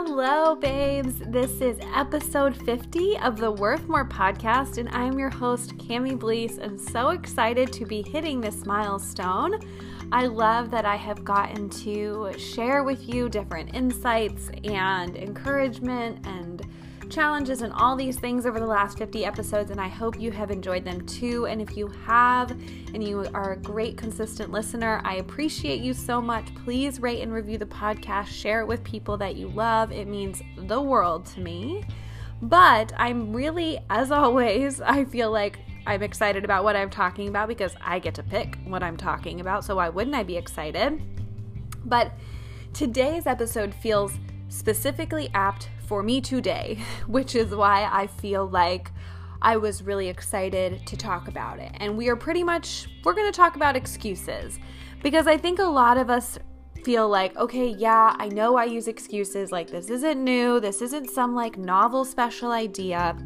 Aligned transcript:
Hello, 0.00 0.54
babes. 0.54 1.14
This 1.26 1.60
is 1.60 1.76
episode 1.92 2.56
50 2.64 3.18
of 3.18 3.36
the 3.36 3.50
Worth 3.50 3.88
More 3.88 4.08
podcast, 4.08 4.78
and 4.78 4.88
I'm 4.90 5.18
your 5.18 5.28
host, 5.28 5.76
Cami 5.76 6.16
Blease, 6.16 6.58
and 6.58 6.80
so 6.80 7.08
excited 7.08 7.72
to 7.72 7.84
be 7.84 8.02
hitting 8.02 8.40
this 8.40 8.64
milestone. 8.64 9.58
I 10.12 10.26
love 10.26 10.70
that 10.70 10.84
I 10.84 10.94
have 10.94 11.24
gotten 11.24 11.68
to 11.70 12.32
share 12.38 12.84
with 12.84 13.08
you 13.12 13.28
different 13.28 13.74
insights 13.74 14.50
and 14.62 15.16
encouragement 15.16 16.24
and 16.28 16.37
challenges 17.10 17.62
and 17.62 17.72
all 17.72 17.96
these 17.96 18.18
things 18.18 18.46
over 18.46 18.60
the 18.60 18.66
last 18.66 18.98
50 18.98 19.24
episodes, 19.24 19.70
and 19.70 19.80
I 19.80 19.88
hope 19.88 20.20
you 20.20 20.30
have 20.30 20.50
enjoyed 20.50 20.84
them 20.84 21.04
too. 21.06 21.46
And 21.46 21.60
if 21.60 21.76
you 21.76 21.88
have, 22.06 22.50
and 22.50 23.02
you 23.02 23.26
are 23.34 23.52
a 23.52 23.56
great, 23.56 23.96
consistent 23.96 24.50
listener, 24.50 25.00
I 25.04 25.16
appreciate 25.16 25.80
you 25.80 25.94
so 25.94 26.20
much. 26.20 26.54
Please 26.64 27.00
rate 27.00 27.22
and 27.22 27.32
review 27.32 27.58
the 27.58 27.66
podcast, 27.66 28.26
share 28.26 28.60
it 28.60 28.66
with 28.66 28.84
people 28.84 29.16
that 29.18 29.36
you 29.36 29.48
love. 29.48 29.92
It 29.92 30.08
means 30.08 30.42
the 30.56 30.80
world 30.80 31.26
to 31.26 31.40
me. 31.40 31.84
But 32.42 32.92
I'm 32.96 33.32
really, 33.32 33.78
as 33.90 34.10
always, 34.10 34.80
I 34.80 35.04
feel 35.04 35.30
like 35.30 35.58
I'm 35.86 36.02
excited 36.02 36.44
about 36.44 36.64
what 36.64 36.76
I'm 36.76 36.90
talking 36.90 37.28
about 37.28 37.48
because 37.48 37.74
I 37.80 37.98
get 37.98 38.14
to 38.14 38.22
pick 38.22 38.58
what 38.66 38.82
I'm 38.82 38.96
talking 38.96 39.40
about. 39.40 39.64
So 39.64 39.76
why 39.76 39.88
wouldn't 39.88 40.14
I 40.14 40.22
be 40.22 40.36
excited? 40.36 41.00
But 41.84 42.12
today's 42.74 43.26
episode 43.26 43.74
feels 43.74 44.12
specifically 44.48 45.30
apt 45.34 45.68
for 45.86 46.02
me 46.02 46.20
today, 46.20 46.78
which 47.06 47.34
is 47.34 47.54
why 47.54 47.88
I 47.90 48.06
feel 48.06 48.46
like 48.46 48.90
I 49.40 49.56
was 49.56 49.82
really 49.82 50.08
excited 50.08 50.86
to 50.86 50.96
talk 50.96 51.28
about 51.28 51.60
it. 51.60 51.72
And 51.76 51.96
we 51.96 52.08
are 52.08 52.16
pretty 52.16 52.42
much 52.42 52.88
we're 53.04 53.14
going 53.14 53.30
to 53.30 53.36
talk 53.36 53.56
about 53.56 53.76
excuses 53.76 54.58
because 55.02 55.26
I 55.26 55.36
think 55.36 55.58
a 55.60 55.64
lot 55.64 55.96
of 55.96 56.10
us 56.10 56.38
feel 56.84 57.08
like, 57.08 57.36
okay, 57.36 57.68
yeah, 57.68 58.14
I 58.18 58.28
know 58.28 58.56
I 58.56 58.64
use 58.64 58.88
excuses, 58.88 59.52
like 59.52 59.68
this 59.68 59.90
isn't 59.90 60.22
new, 60.22 60.60
this 60.60 60.82
isn't 60.82 61.10
some 61.10 61.34
like 61.34 61.56
novel 61.56 62.04
special 62.04 62.50
idea. 62.50 63.16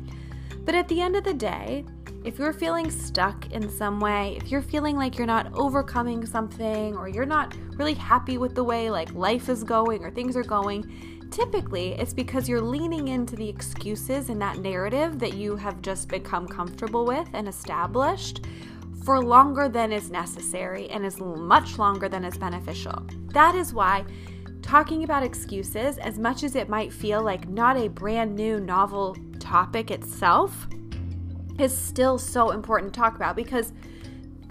But 0.65 0.75
at 0.75 0.89
the 0.89 1.01
end 1.01 1.17
of 1.17 1.25
the 1.25 1.35
day, 1.35 1.85
if 2.25 2.39
you're 2.39 2.53
feeling 2.53 2.91
stuck 2.91 3.51
in 3.51 3.69
some 3.69 3.99
way, 3.99 4.39
if 4.41 4.51
you're 4.51 4.63
feeling 4.63 4.97
like 4.97 5.19
you're 5.19 5.27
not 5.27 5.53
overcoming 5.55 6.25
something 6.25 6.97
or 6.97 7.09
you're 7.09 7.27
not 7.27 7.57
really 7.77 7.95
happy 7.95 8.39
with 8.39 8.55
the 8.55 8.63
way 8.63 8.91
like 8.91 9.13
life 9.13 9.49
is 9.49 9.65
going 9.65 10.05
or 10.05 10.11
things 10.11 10.37
are 10.37 10.45
going, 10.45 11.22
typically 11.33 11.93
it's 11.93 12.13
because 12.13 12.49
you're 12.49 12.61
leaning 12.61 13.09
into 13.09 13.35
the 13.35 13.49
excuses 13.49 14.29
in 14.29 14.39
that 14.39 14.59
narrative 14.59 15.19
that 15.19 15.35
you 15.35 15.57
have 15.57 15.81
just 15.81 16.09
become 16.09 16.47
comfortable 16.47 17.07
with 17.07 17.29
and 17.33 17.49
established 17.49 18.45
for 19.05 19.25
longer 19.25 19.69
than 19.69 19.93
is 19.93 20.11
necessary 20.11 20.89
and 20.91 21.05
is 21.05 21.19
much 21.19 21.79
longer 21.79 22.09
than 22.09 22.25
is 22.25 22.37
beneficial. 22.37 23.03
That 23.33 23.55
is 23.55 23.73
why 23.73 24.05
talking 24.61 25.05
about 25.05 25.23
excuses, 25.23 25.99
as 25.99 26.19
much 26.19 26.45
as 26.45 26.55
it 26.55 26.69
might 26.69 26.93
feel 26.93 27.23
like 27.23 27.49
not 27.49 27.77
a 27.77 27.89
brand 27.89 28.37
new 28.37 28.61
novel 28.61 29.17
topic 29.41 29.91
itself, 29.91 30.69
is 31.59 31.77
still 31.77 32.19
so 32.19 32.51
important 32.51 32.93
to 32.93 33.01
talk 33.01 33.17
about 33.17 33.37
because 33.37 33.73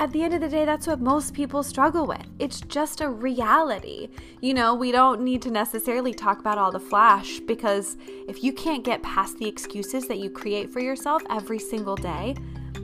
at 0.02 0.12
the 0.12 0.24
end 0.24 0.34
of 0.34 0.42
the 0.42 0.50
day, 0.50 0.66
that's 0.66 0.88
what 0.88 1.00
most 1.00 1.32
people 1.32 1.62
struggle 1.62 2.08
with. 2.08 2.26
It's 2.40 2.60
just 2.62 3.02
a 3.02 3.08
reality. 3.08 4.10
You 4.42 4.56
know, 4.56 4.74
we 4.74 4.92
don't 4.92 5.22
need 5.22 5.44
to 5.44 5.52
necessarily 5.52 6.12
talk 6.12 6.40
about 6.40 6.58
all 6.58 6.72
the 6.72 6.80
flash 6.80 7.40
because 7.42 7.98
if 8.28 8.44
you 8.44 8.52
can't 8.52 8.84
get 8.84 9.04
past 9.04 9.38
the 9.38 9.48
excuses 9.48 10.08
that 10.08 10.18
you 10.18 10.32
create 10.32 10.74
for 10.74 10.80
yourself 10.80 11.22
every 11.30 11.60
single 11.60 11.96
day, 11.96 12.36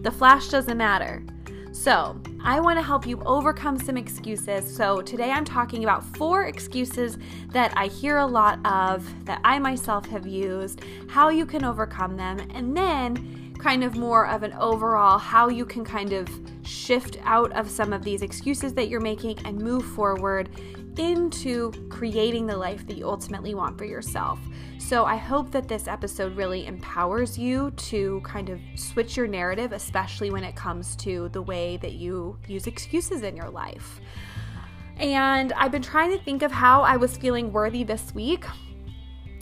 the 0.03 0.11
flash 0.11 0.49
doesn't 0.49 0.77
matter. 0.77 1.23
So, 1.71 2.19
I 2.43 2.59
want 2.59 2.77
to 2.77 2.83
help 2.83 3.07
you 3.07 3.19
overcome 3.25 3.79
some 3.79 3.97
excuses. 3.97 4.71
So, 4.75 5.01
today 5.01 5.31
I'm 5.31 5.45
talking 5.45 5.83
about 5.83 6.03
four 6.17 6.45
excuses 6.45 7.17
that 7.49 7.73
I 7.75 7.87
hear 7.87 8.17
a 8.17 8.25
lot 8.25 8.59
of, 8.63 9.03
that 9.25 9.41
I 9.43 9.57
myself 9.57 10.05
have 10.07 10.27
used, 10.27 10.81
how 11.07 11.29
you 11.29 11.47
can 11.47 11.65
overcome 11.65 12.15
them, 12.15 12.47
and 12.53 12.77
then 12.77 13.46
kind 13.59 13.83
of 13.83 13.95
more 13.95 14.27
of 14.27 14.43
an 14.43 14.53
overall 14.53 15.17
how 15.17 15.49
you 15.49 15.65
can 15.65 15.83
kind 15.83 16.13
of 16.13 16.29
shift 16.63 17.17
out 17.23 17.51
of 17.53 17.69
some 17.69 17.93
of 17.93 18.03
these 18.03 18.21
excuses 18.21 18.73
that 18.73 18.89
you're 18.89 19.01
making 19.01 19.39
and 19.45 19.57
move 19.57 19.85
forward 19.85 20.49
into 20.97 21.71
creating 21.89 22.47
the 22.47 22.57
life 22.57 22.87
that 22.87 22.97
you 22.97 23.07
ultimately 23.07 23.53
want 23.53 23.77
for 23.77 23.85
yourself. 23.85 24.39
So, 24.79 25.05
I 25.05 25.15
hope 25.15 25.51
that 25.51 25.67
this 25.67 25.87
episode 25.87 26.35
really 26.35 26.65
empowers 26.65 27.37
you 27.37 27.71
to 27.71 28.21
kind 28.23 28.49
of 28.49 28.59
switch 28.75 29.17
your 29.17 29.27
narrative, 29.27 29.73
especially 29.73 30.29
when 30.29 30.43
it 30.43 30.55
comes 30.55 30.95
to 30.97 31.29
the 31.29 31.41
way 31.41 31.77
that 31.77 31.93
you 31.93 32.37
use 32.47 32.67
excuses 32.67 33.21
in 33.21 33.35
your 33.35 33.49
life. 33.49 33.99
And 34.97 35.53
I've 35.53 35.71
been 35.71 35.83
trying 35.83 36.11
to 36.17 36.23
think 36.23 36.41
of 36.41 36.51
how 36.51 36.81
I 36.81 36.97
was 36.97 37.17
feeling 37.17 37.51
worthy 37.51 37.83
this 37.83 38.13
week. 38.15 38.45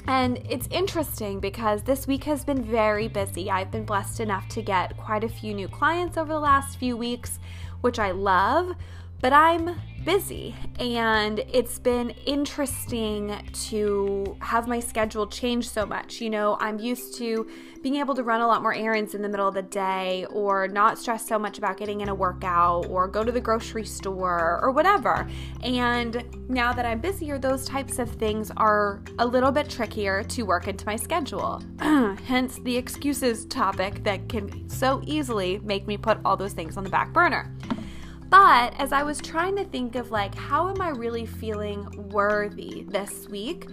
And 0.08 0.38
it's 0.50 0.68
interesting 0.70 1.40
because 1.40 1.84
this 1.84 2.06
week 2.06 2.26
has 2.26 2.44
been 2.44 2.62
very 2.62 3.08
busy. 3.08 3.50
I've 3.50 3.72
been 3.72 3.86
blessed 3.86 4.20
enough 4.20 4.48
to 4.50 4.62
get 4.62 4.96
quite 4.98 5.24
a 5.24 5.30
few 5.30 5.54
new 5.54 5.68
clients 5.68 6.18
over 6.18 6.32
the 6.32 6.40
last 6.40 6.78
few 6.78 6.96
weeks, 6.96 7.40
which 7.82 7.98
I 7.98 8.12
love, 8.12 8.76
but 9.22 9.34
I'm 9.34 9.76
busy 10.06 10.56
and 10.80 11.40
it's 11.52 11.80
been 11.80 12.12
interesting 12.26 13.36
to 13.52 14.38
have 14.40 14.68
my 14.68 14.80
schedule 14.80 15.26
change 15.26 15.68
so 15.68 15.86
much. 15.86 16.22
You 16.22 16.30
know, 16.30 16.58
I'm 16.60 16.80
used 16.80 17.18
to 17.18 17.48
being 17.82 17.96
able 17.96 18.14
to 18.16 18.24
run 18.24 18.42
a 18.42 18.48
lot 18.48 18.62
more 18.62 18.74
errands 18.74 19.16
in 19.16 19.22
the 19.24 19.30
middle 19.30 19.48
of 19.48 19.56
the 19.56 19.64
day 19.64 20.26
or 20.30 20.68
not 20.68 21.00
stress 21.00 21.28
so 21.28 21.40
much 21.40 21.58
about 21.58 21.78
getting 21.78 22.02
in 22.02 22.10
a 22.10 22.16
workout 22.16 22.86
or 22.88 23.08
go 23.08 23.24
to 23.24 23.32
the 23.32 23.42
grocery 23.42 23.86
store 23.86 24.60
or 24.62 24.72
whatever. 24.72 25.28
And 25.64 26.24
now 26.48 26.72
that 26.72 26.86
I'm 26.86 27.00
busier, 27.00 27.40
those 27.40 27.66
types 27.66 27.98
of 27.98 28.10
things 28.12 28.52
are 28.58 29.02
a 29.18 29.26
little 29.26 29.52
bit 29.52 29.70
trickier 29.70 30.24
to 30.24 30.44
work 30.44 30.68
into 30.68 30.86
my 30.86 30.96
schedule. 30.96 31.64
Hence 31.80 32.60
the 32.60 32.78
excuses 32.78 33.46
topic 33.46 34.04
that 34.04 34.30
can 34.30 34.70
so 34.70 35.02
easily 35.06 35.60
make 35.60 35.88
me 35.88 35.98
put 35.98 36.20
all 36.24 36.38
those 36.38 36.54
things 36.54 36.78
on 36.78 36.84
the 36.84 36.90
back 36.92 37.12
burner. 37.12 37.52
But 38.36 38.74
as 38.78 38.92
I 38.92 39.02
was 39.02 39.22
trying 39.22 39.56
to 39.56 39.64
think 39.64 39.96
of 39.96 40.12
like 40.12 40.36
how 40.36 40.68
am 40.68 40.82
I 40.82 40.90
really 40.90 41.26
feeling 41.26 41.88
worthy 42.12 42.84
this 42.84 43.30
week, 43.30 43.68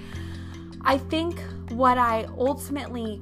I 0.82 0.98
think 0.98 1.40
what 1.70 1.98
I 1.98 2.28
ultimately 2.38 3.20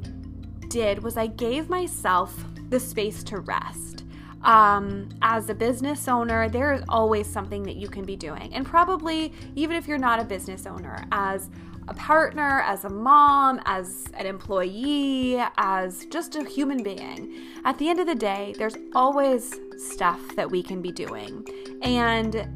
did 0.69 1.03
was 1.03 1.17
I 1.17 1.29
gave 1.29 1.71
myself 1.71 2.45
the 2.69 2.79
space 2.79 3.23
to 3.25 3.39
rest. 3.39 4.05
Um, 4.43 5.09
as 5.23 5.49
a 5.49 5.55
business 5.55 6.09
owner, 6.09 6.51
there 6.51 6.75
is 6.75 6.83
always 6.91 7.27
something 7.27 7.63
that 7.63 7.77
you 7.77 7.89
can 7.89 8.05
be 8.05 8.17
doing. 8.17 8.53
And 8.53 8.67
probably, 8.67 9.33
even 9.55 9.77
if 9.77 9.89
you're 9.89 9.97
not 9.97 10.21
a 10.21 10.25
business 10.25 10.67
owner, 10.67 11.07
as 11.11 11.49
a 11.91 11.95
partner, 11.95 12.63
as 12.65 12.85
a 12.85 12.89
mom, 12.89 13.61
as 13.65 14.05
an 14.15 14.25
employee, 14.25 15.43
as 15.59 16.07
just 16.07 16.37
a 16.37 16.45
human 16.45 16.85
being, 16.85 17.35
at 17.65 17.77
the 17.79 17.89
end 17.89 17.99
of 17.99 18.07
the 18.07 18.15
day, 18.15 18.55
there's 18.57 18.77
always 18.95 19.59
stuff 19.77 20.21
that 20.37 20.49
we 20.49 20.63
can 20.63 20.81
be 20.81 20.93
doing. 20.93 21.45
And 21.83 22.47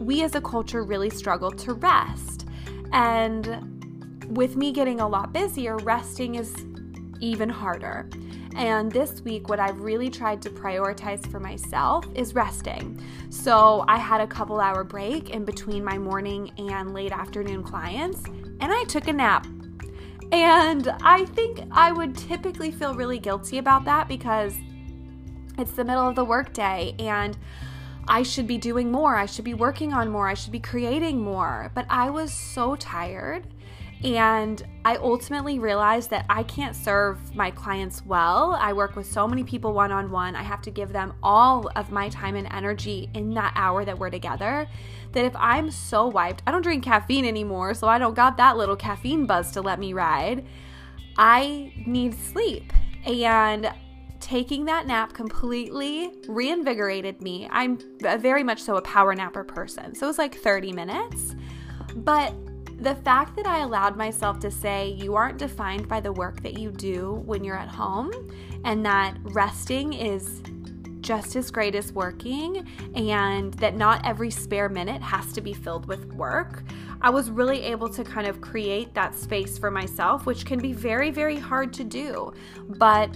we 0.00 0.24
as 0.24 0.34
a 0.34 0.40
culture 0.40 0.82
really 0.82 1.10
struggle 1.10 1.52
to 1.52 1.74
rest. 1.74 2.48
And 2.92 4.26
with 4.36 4.56
me 4.56 4.72
getting 4.72 5.00
a 5.00 5.06
lot 5.06 5.32
busier, 5.32 5.76
resting 5.76 6.34
is 6.34 6.52
even 7.20 7.48
harder. 7.48 8.10
And 8.56 8.92
this 8.92 9.20
week, 9.22 9.48
what 9.48 9.60
I've 9.60 9.80
really 9.80 10.10
tried 10.10 10.42
to 10.42 10.50
prioritize 10.50 11.26
for 11.30 11.40
myself 11.40 12.06
is 12.14 12.34
resting. 12.34 13.02
So 13.30 13.84
I 13.88 13.96
had 13.98 14.20
a 14.20 14.26
couple 14.26 14.60
hour 14.60 14.84
break 14.84 15.30
in 15.30 15.44
between 15.44 15.84
my 15.84 15.98
morning 15.98 16.52
and 16.58 16.92
late 16.92 17.12
afternoon 17.12 17.62
clients, 17.62 18.24
and 18.26 18.72
I 18.72 18.84
took 18.84 19.08
a 19.08 19.12
nap. 19.12 19.46
And 20.32 20.88
I 21.02 21.26
think 21.26 21.60
I 21.70 21.92
would 21.92 22.16
typically 22.16 22.70
feel 22.70 22.94
really 22.94 23.18
guilty 23.18 23.58
about 23.58 23.84
that 23.84 24.08
because 24.08 24.54
it's 25.58 25.72
the 25.72 25.84
middle 25.84 26.08
of 26.08 26.14
the 26.14 26.24
workday 26.24 26.94
and 26.98 27.36
I 28.08 28.22
should 28.22 28.46
be 28.46 28.58
doing 28.58 28.90
more. 28.90 29.16
I 29.16 29.26
should 29.26 29.44
be 29.44 29.54
working 29.54 29.92
on 29.92 30.10
more. 30.10 30.26
I 30.26 30.34
should 30.34 30.52
be 30.52 30.58
creating 30.58 31.20
more. 31.20 31.70
But 31.74 31.86
I 31.88 32.10
was 32.10 32.32
so 32.32 32.74
tired 32.76 33.46
and 34.04 34.66
I 34.84 34.96
ultimately 34.96 35.60
realized 35.60 36.10
that 36.10 36.26
I 36.28 36.42
can't 36.42 36.74
serve 36.74 37.36
my 37.36 37.50
clients 37.52 38.04
well. 38.04 38.56
I 38.58 38.72
work 38.72 38.96
with 38.96 39.06
so 39.06 39.28
many 39.28 39.44
people 39.44 39.72
one 39.72 39.92
on 39.92 40.10
one. 40.10 40.34
I 40.34 40.42
have 40.42 40.60
to 40.62 40.70
give 40.70 40.92
them 40.92 41.14
all 41.22 41.70
of 41.76 41.92
my 41.92 42.08
time 42.08 42.34
and 42.34 42.48
energy 42.52 43.08
in 43.14 43.32
that 43.34 43.52
hour 43.54 43.84
that 43.84 43.96
we're 43.96 44.10
together. 44.10 44.66
That 45.12 45.24
if 45.24 45.36
I'm 45.36 45.70
so 45.70 46.08
wiped, 46.08 46.42
I 46.46 46.50
don't 46.50 46.62
drink 46.62 46.82
caffeine 46.82 47.24
anymore, 47.24 47.74
so 47.74 47.86
I 47.86 47.98
don't 47.98 48.14
got 48.14 48.36
that 48.38 48.56
little 48.56 48.76
caffeine 48.76 49.26
buzz 49.26 49.52
to 49.52 49.60
let 49.60 49.78
me 49.78 49.92
ride. 49.92 50.44
I 51.16 51.72
need 51.86 52.14
sleep. 52.14 52.72
And 53.04 53.72
taking 54.18 54.64
that 54.64 54.86
nap 54.86 55.12
completely 55.12 56.12
reinvigorated 56.26 57.20
me. 57.20 57.48
I'm 57.50 57.78
very 58.00 58.42
much 58.42 58.62
so 58.62 58.76
a 58.76 58.82
power 58.82 59.14
napper 59.14 59.44
person. 59.44 59.94
So 59.94 60.06
it 60.06 60.08
was 60.08 60.18
like 60.18 60.34
30 60.34 60.72
minutes. 60.72 61.34
But 61.94 62.32
the 62.80 62.94
fact 62.96 63.36
that 63.36 63.46
I 63.46 63.60
allowed 63.60 63.96
myself 63.96 64.40
to 64.40 64.50
say, 64.50 64.88
you 64.90 65.14
aren't 65.14 65.38
defined 65.38 65.88
by 65.88 66.00
the 66.00 66.12
work 66.12 66.42
that 66.42 66.58
you 66.58 66.70
do 66.70 67.22
when 67.24 67.44
you're 67.44 67.56
at 67.56 67.68
home, 67.68 68.12
and 68.64 68.84
that 68.84 69.16
resting 69.22 69.92
is 69.92 70.42
just 71.02 71.34
as 71.34 71.50
great 71.50 71.74
as 71.74 71.92
working 71.92 72.66
and 72.94 73.52
that 73.54 73.76
not 73.76 74.00
every 74.06 74.30
spare 74.30 74.68
minute 74.68 75.02
has 75.02 75.32
to 75.32 75.40
be 75.40 75.52
filled 75.52 75.86
with 75.86 76.06
work. 76.14 76.62
I 77.00 77.10
was 77.10 77.28
really 77.30 77.60
able 77.62 77.88
to 77.88 78.04
kind 78.04 78.26
of 78.26 78.40
create 78.40 78.94
that 78.94 79.14
space 79.14 79.58
for 79.58 79.70
myself, 79.70 80.26
which 80.26 80.46
can 80.46 80.60
be 80.60 80.72
very, 80.72 81.10
very 81.10 81.36
hard 81.36 81.72
to 81.74 81.84
do. 81.84 82.32
But 82.68 83.10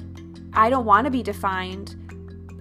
I 0.52 0.68
don't 0.68 0.84
want 0.84 1.04
to 1.04 1.10
be 1.10 1.22
defined 1.22 1.94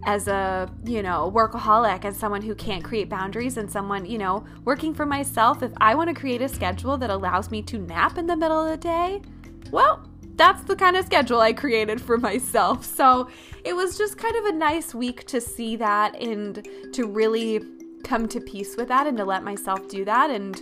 as 0.06 0.28
a, 0.28 0.72
you 0.86 1.02
know, 1.02 1.32
workaholic 1.36 2.06
and 2.06 2.16
someone 2.16 2.42
who 2.42 2.56
can't 2.56 2.84
create 2.84 3.10
boundaries 3.10 3.58
and 3.58 3.70
someone, 3.70 4.06
you 4.06 4.18
know, 4.18 4.46
working 4.64 4.94
for 4.94 5.06
myself. 5.06 5.64
If 5.64 5.72
I 5.78 5.96
want 5.96 6.10
to 6.10 6.14
create 6.14 6.42
a 6.42 6.48
schedule 6.48 6.98
that 6.98 7.10
allows 7.10 7.52
me 7.52 7.62
to 7.64 7.80
nap 7.80 8.18
in 8.18 8.28
the 8.28 8.38
middle 8.38 8.64
of 8.64 8.70
the 8.70 8.78
day, 8.78 9.22
well, 9.72 10.08
that's 10.36 10.64
the 10.64 10.76
kind 10.76 10.96
of 10.96 11.06
schedule 11.06 11.40
I 11.40 11.54
created 11.54 12.00
for 12.00 12.18
myself. 12.18 12.86
So 12.96 13.30
it 13.64 13.76
was 13.76 13.98
just 13.98 14.18
kind 14.18 14.36
of 14.36 14.46
a 14.46 14.52
nice 14.54 14.94
week 14.94 15.26
to 15.28 15.42
see 15.42 15.76
that 15.78 16.16
and 16.22 16.66
to 16.94 17.08
really 17.08 17.62
come 18.04 18.28
to 18.30 18.40
peace 18.40 18.78
with 18.78 18.88
that 18.88 19.08
and 19.08 19.18
to 19.18 19.26
let 19.26 19.44
myself 19.44 19.88
do 19.90 20.06
that. 20.06 20.30
And 20.30 20.62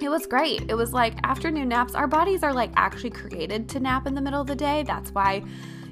it 0.00 0.08
was 0.08 0.26
great. 0.26 0.70
It 0.70 0.74
was 0.74 0.92
like 0.92 1.14
afternoon 1.24 1.68
naps, 1.68 1.94
our 1.94 2.06
bodies 2.06 2.42
are 2.42 2.52
like 2.52 2.70
actually 2.76 3.10
created 3.10 3.68
to 3.70 3.80
nap 3.80 4.06
in 4.06 4.14
the 4.14 4.20
middle 4.20 4.40
of 4.40 4.46
the 4.46 4.56
day. 4.56 4.84
That's 4.84 5.10
why 5.10 5.42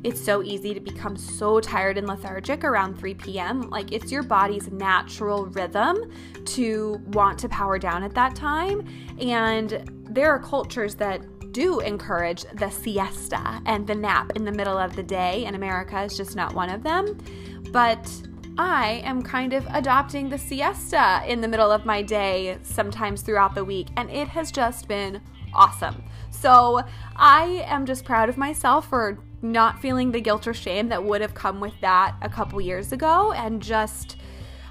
it's 0.04 0.20
so 0.22 0.43
easy 0.43 0.75
to 0.75 0.81
become 0.81 1.16
so 1.16 1.60
tired 1.60 1.96
and 1.96 2.06
lethargic 2.06 2.64
around 2.64 2.99
3 2.99 3.14
p.m. 3.14 3.62
Like 3.70 3.93
it's 3.93 4.10
your 4.10 4.22
body's 4.22 4.70
natural 4.70 5.46
rhythm 5.46 6.10
to 6.44 7.00
want 7.08 7.38
to 7.40 7.49
power 7.49 7.78
down 7.78 8.02
at 8.02 8.14
that 8.14 8.34
time. 8.34 8.87
And 9.20 9.88
there 10.10 10.31
are 10.31 10.40
cultures 10.40 10.94
that 10.96 11.52
do 11.52 11.81
encourage 11.81 12.44
the 12.54 12.70
siesta 12.70 13.60
and 13.66 13.87
the 13.87 13.94
nap 13.94 14.32
in 14.37 14.44
the 14.44 14.52
middle 14.52 14.78
of 14.78 14.96
the 14.96 15.02
day, 15.02 15.44
and 15.44 15.54
America 15.54 16.02
is 16.02 16.16
just 16.16 16.34
not 16.34 16.54
one 16.54 16.70
of 16.70 16.82
them. 16.82 17.19
But 17.70 18.10
I 18.58 19.02
am 19.04 19.22
kind 19.22 19.52
of 19.52 19.66
adopting 19.70 20.28
the 20.28 20.38
siesta 20.38 21.22
in 21.26 21.40
the 21.40 21.49
middle 21.49 21.70
of 21.70 21.87
my 21.87 22.02
day 22.02 22.58
sometimes 22.62 23.22
throughout 23.22 23.54
the 23.54 23.64
week, 23.64 23.88
and 23.96 24.10
it 24.10 24.28
has 24.28 24.50
just 24.50 24.88
been 24.88 25.20
awesome. 25.54 26.02
So 26.31 26.82
I 27.16 27.64
am 27.66 27.87
just 27.87 28.04
proud 28.04 28.28
of 28.28 28.37
myself 28.37 28.88
for 28.88 29.19
not 29.43 29.81
feeling 29.81 30.12
the 30.12 30.21
guilt 30.21 30.47
or 30.47 30.55
shame 30.55 30.89
that 30.89 31.05
would 31.05 31.21
have 31.21 31.35
come 31.35 31.61
with 31.61 31.75
that 31.81 32.17
a 32.23 32.29
couple 32.29 32.61
years 32.61 32.93
ago 32.93 33.33
and 33.33 33.61
just 33.61 34.17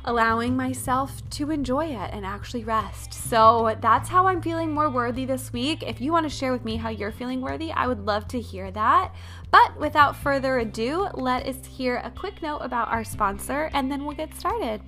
allowing 0.05 0.55
myself 0.55 1.21
to 1.29 1.51
enjoy 1.51 1.85
it 1.85 2.09
and 2.11 2.25
actually 2.25 2.63
rest. 2.63 3.13
So 3.13 3.77
that's 3.81 4.09
how 4.09 4.27
I'm 4.27 4.41
feeling 4.41 4.73
more 4.73 4.89
worthy 4.89 5.25
this 5.25 5.53
week. 5.53 5.83
If 5.83 6.01
you 6.01 6.11
want 6.11 6.25
to 6.25 6.35
share 6.35 6.51
with 6.51 6.65
me 6.65 6.75
how 6.77 6.89
you're 6.89 7.11
feeling 7.11 7.41
worthy, 7.41 7.71
I 7.71 7.87
would 7.87 8.05
love 8.05 8.27
to 8.29 8.41
hear 8.41 8.71
that. 8.71 9.13
But 9.51 9.79
without 9.79 10.15
further 10.15 10.59
ado, 10.59 11.07
let 11.13 11.45
us 11.45 11.65
hear 11.65 11.97
a 11.97 12.09
quick 12.09 12.41
note 12.41 12.59
about 12.59 12.87
our 12.87 13.03
sponsor 13.03 13.69
and 13.73 13.91
then 13.91 14.05
we'll 14.05 14.15
get 14.15 14.33
started. 14.33 14.81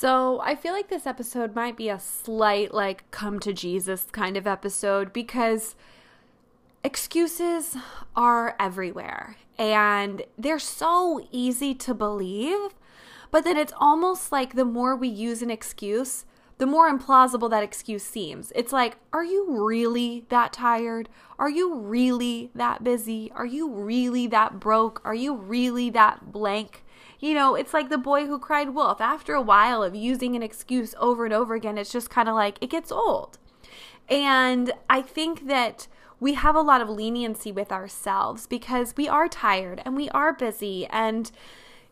So, 0.00 0.40
I 0.44 0.54
feel 0.54 0.74
like 0.74 0.90
this 0.90 1.08
episode 1.08 1.56
might 1.56 1.76
be 1.76 1.88
a 1.88 1.98
slight, 1.98 2.72
like, 2.72 3.10
come 3.10 3.40
to 3.40 3.52
Jesus 3.52 4.06
kind 4.12 4.36
of 4.36 4.46
episode 4.46 5.12
because 5.12 5.74
excuses 6.84 7.76
are 8.14 8.54
everywhere 8.60 9.34
and 9.58 10.22
they're 10.38 10.60
so 10.60 11.26
easy 11.32 11.74
to 11.74 11.94
believe. 11.94 12.76
But 13.32 13.42
then 13.42 13.56
it's 13.56 13.72
almost 13.76 14.30
like 14.30 14.54
the 14.54 14.64
more 14.64 14.94
we 14.94 15.08
use 15.08 15.42
an 15.42 15.50
excuse, 15.50 16.24
the 16.58 16.66
more 16.66 16.88
implausible 16.88 17.50
that 17.50 17.64
excuse 17.64 18.04
seems. 18.04 18.52
It's 18.54 18.72
like, 18.72 18.98
are 19.12 19.24
you 19.24 19.46
really 19.48 20.26
that 20.28 20.52
tired? 20.52 21.08
Are 21.40 21.50
you 21.50 21.74
really 21.74 22.52
that 22.54 22.84
busy? 22.84 23.32
Are 23.34 23.46
you 23.46 23.68
really 23.68 24.28
that 24.28 24.60
broke? 24.60 25.00
Are 25.04 25.12
you 25.12 25.34
really 25.34 25.90
that 25.90 26.30
blank? 26.30 26.84
You 27.20 27.34
know, 27.34 27.54
it's 27.54 27.74
like 27.74 27.88
the 27.88 27.98
boy 27.98 28.26
who 28.26 28.38
cried 28.38 28.70
wolf. 28.70 29.00
After 29.00 29.34
a 29.34 29.42
while 29.42 29.82
of 29.82 29.94
using 29.94 30.36
an 30.36 30.42
excuse 30.42 30.94
over 30.98 31.24
and 31.24 31.34
over 31.34 31.54
again, 31.54 31.78
it's 31.78 31.92
just 31.92 32.10
kind 32.10 32.28
of 32.28 32.34
like 32.34 32.58
it 32.60 32.70
gets 32.70 32.92
old. 32.92 33.38
And 34.08 34.72
I 34.88 35.02
think 35.02 35.46
that 35.48 35.88
we 36.20 36.34
have 36.34 36.54
a 36.54 36.60
lot 36.60 36.80
of 36.80 36.88
leniency 36.88 37.52
with 37.52 37.70
ourselves 37.70 38.46
because 38.46 38.94
we 38.96 39.08
are 39.08 39.28
tired 39.28 39.82
and 39.84 39.96
we 39.96 40.08
are 40.10 40.32
busy 40.32 40.86
and, 40.86 41.30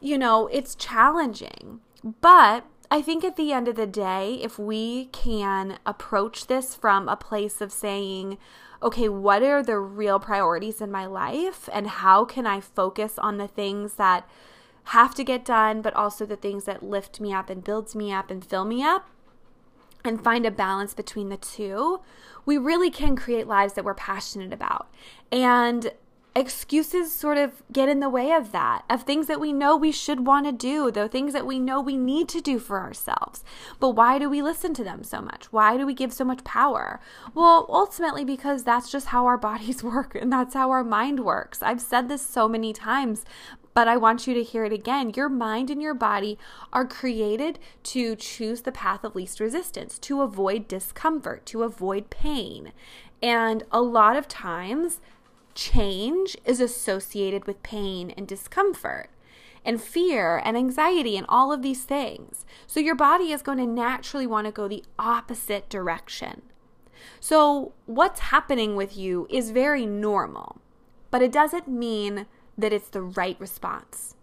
you 0.00 0.18
know, 0.18 0.46
it's 0.48 0.74
challenging. 0.74 1.80
But 2.20 2.64
I 2.90 3.02
think 3.02 3.24
at 3.24 3.36
the 3.36 3.52
end 3.52 3.68
of 3.68 3.76
the 3.76 3.86
day, 3.86 4.34
if 4.42 4.58
we 4.58 5.06
can 5.06 5.78
approach 5.84 6.46
this 6.46 6.74
from 6.74 7.08
a 7.08 7.16
place 7.16 7.60
of 7.60 7.72
saying, 7.72 8.38
okay, 8.82 9.08
what 9.08 9.42
are 9.42 9.62
the 9.62 9.78
real 9.78 10.18
priorities 10.18 10.80
in 10.80 10.90
my 10.90 11.06
life 11.06 11.68
and 11.72 11.86
how 11.86 12.24
can 12.24 12.46
I 12.46 12.60
focus 12.60 13.18
on 13.18 13.38
the 13.38 13.48
things 13.48 13.94
that 13.94 14.28
have 14.86 15.14
to 15.14 15.24
get 15.24 15.44
done, 15.44 15.82
but 15.82 15.94
also 15.94 16.24
the 16.24 16.36
things 16.36 16.64
that 16.64 16.82
lift 16.82 17.20
me 17.20 17.32
up 17.32 17.50
and 17.50 17.64
builds 17.64 17.94
me 17.94 18.12
up 18.12 18.30
and 18.30 18.44
fill 18.44 18.64
me 18.64 18.82
up, 18.82 19.08
and 20.04 20.22
find 20.22 20.46
a 20.46 20.50
balance 20.50 20.94
between 20.94 21.28
the 21.28 21.36
two, 21.36 22.00
we 22.44 22.56
really 22.56 22.90
can 22.90 23.16
create 23.16 23.46
lives 23.46 23.72
that 23.72 23.84
we're 23.84 23.94
passionate 23.94 24.52
about. 24.52 24.88
And 25.32 25.90
excuses 26.36 27.10
sort 27.10 27.38
of 27.38 27.62
get 27.72 27.88
in 27.88 28.00
the 28.00 28.10
way 28.10 28.30
of 28.30 28.52
that, 28.52 28.84
of 28.90 29.02
things 29.02 29.26
that 29.26 29.40
we 29.40 29.54
know 29.54 29.74
we 29.74 29.90
should 29.90 30.26
want 30.26 30.44
to 30.44 30.52
do, 30.52 30.90
the 30.90 31.08
things 31.08 31.32
that 31.32 31.46
we 31.46 31.58
know 31.58 31.80
we 31.80 31.96
need 31.96 32.28
to 32.28 32.42
do 32.42 32.58
for 32.58 32.78
ourselves. 32.78 33.42
But 33.80 33.90
why 33.90 34.18
do 34.18 34.28
we 34.28 34.42
listen 34.42 34.74
to 34.74 34.84
them 34.84 35.02
so 35.02 35.22
much? 35.22 35.50
Why 35.50 35.78
do 35.78 35.86
we 35.86 35.94
give 35.94 36.12
so 36.12 36.24
much 36.24 36.44
power? 36.44 37.00
Well, 37.34 37.66
ultimately, 37.70 38.22
because 38.22 38.64
that's 38.64 38.90
just 38.90 39.06
how 39.06 39.24
our 39.24 39.38
bodies 39.48 39.82
work 39.82 40.14
and 40.14 40.30
that's 40.30 40.54
how 40.54 40.70
our 40.70 40.84
mind 40.84 41.20
works. 41.20 41.62
I've 41.62 41.80
said 41.80 42.08
this 42.08 42.24
so 42.24 42.46
many 42.48 42.74
times, 42.74 43.24
but 43.76 43.88
I 43.88 43.98
want 43.98 44.26
you 44.26 44.32
to 44.32 44.42
hear 44.42 44.64
it 44.64 44.72
again. 44.72 45.12
Your 45.16 45.28
mind 45.28 45.68
and 45.68 45.82
your 45.82 45.92
body 45.92 46.38
are 46.72 46.86
created 46.86 47.58
to 47.82 48.16
choose 48.16 48.62
the 48.62 48.72
path 48.72 49.04
of 49.04 49.14
least 49.14 49.38
resistance, 49.38 49.98
to 49.98 50.22
avoid 50.22 50.66
discomfort, 50.66 51.44
to 51.44 51.62
avoid 51.62 52.08
pain. 52.08 52.72
And 53.22 53.64
a 53.70 53.82
lot 53.82 54.16
of 54.16 54.28
times, 54.28 55.02
change 55.54 56.38
is 56.46 56.58
associated 56.58 57.46
with 57.46 57.62
pain 57.62 58.14
and 58.16 58.26
discomfort 58.26 59.10
and 59.62 59.78
fear 59.78 60.40
and 60.42 60.56
anxiety 60.56 61.18
and 61.18 61.26
all 61.28 61.52
of 61.52 61.60
these 61.60 61.84
things. 61.84 62.46
So 62.66 62.80
your 62.80 62.94
body 62.94 63.30
is 63.30 63.42
going 63.42 63.58
to 63.58 63.66
naturally 63.66 64.26
want 64.26 64.46
to 64.46 64.52
go 64.52 64.68
the 64.68 64.84
opposite 64.98 65.68
direction. 65.68 66.40
So 67.20 67.74
what's 67.84 68.20
happening 68.20 68.74
with 68.74 68.96
you 68.96 69.26
is 69.28 69.50
very 69.50 69.84
normal, 69.84 70.62
but 71.10 71.20
it 71.20 71.30
doesn't 71.30 71.68
mean 71.68 72.24
that 72.58 72.72
it's 72.72 72.88
the 72.88 73.02
right 73.02 73.38
response. 73.40 74.14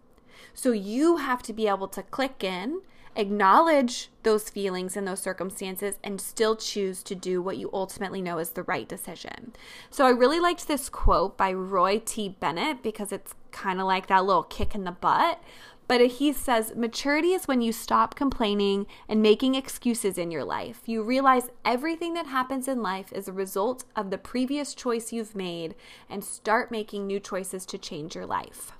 So 0.53 0.71
you 0.71 1.17
have 1.17 1.41
to 1.43 1.53
be 1.53 1.67
able 1.67 1.87
to 1.89 2.03
click 2.03 2.43
in, 2.43 2.81
acknowledge 3.15 4.09
those 4.23 4.49
feelings 4.49 4.95
and 4.97 5.07
those 5.07 5.19
circumstances, 5.19 5.97
and 6.03 6.19
still 6.19 6.55
choose 6.55 7.03
to 7.03 7.15
do 7.15 7.41
what 7.41 7.57
you 7.57 7.69
ultimately 7.73 8.21
know 8.21 8.37
is 8.37 8.51
the 8.51 8.63
right 8.63 8.87
decision. 8.87 9.53
So 9.89 10.05
I 10.05 10.09
really 10.09 10.39
liked 10.39 10.67
this 10.67 10.89
quote 10.89 11.37
by 11.37 11.53
Roy 11.53 12.01
T. 12.03 12.29
Bennett 12.29 12.83
because 12.83 13.11
it's 13.11 13.35
kind 13.51 13.79
of 13.79 13.87
like 13.87 14.07
that 14.07 14.25
little 14.25 14.43
kick 14.43 14.75
in 14.75 14.83
the 14.83 14.91
butt. 14.91 15.41
But 15.87 16.01
he 16.01 16.33
says 16.33 16.73
maturity 16.75 17.33
is 17.33 17.47
when 17.47 17.61
you 17.61 17.71
stop 17.71 18.15
complaining 18.15 18.87
and 19.07 19.21
making 19.21 19.55
excuses 19.55 20.17
in 20.17 20.31
your 20.31 20.43
life. 20.43 20.81
You 20.85 21.03
realize 21.03 21.49
everything 21.65 22.13
that 22.13 22.27
happens 22.27 22.67
in 22.67 22.81
life 22.81 23.11
is 23.11 23.27
a 23.27 23.33
result 23.33 23.83
of 23.95 24.09
the 24.09 24.17
previous 24.17 24.73
choice 24.73 25.11
you've 25.11 25.35
made 25.35 25.75
and 26.09 26.23
start 26.23 26.71
making 26.71 27.05
new 27.05 27.19
choices 27.19 27.65
to 27.67 27.77
change 27.77 28.15
your 28.15 28.25
life. 28.25 28.71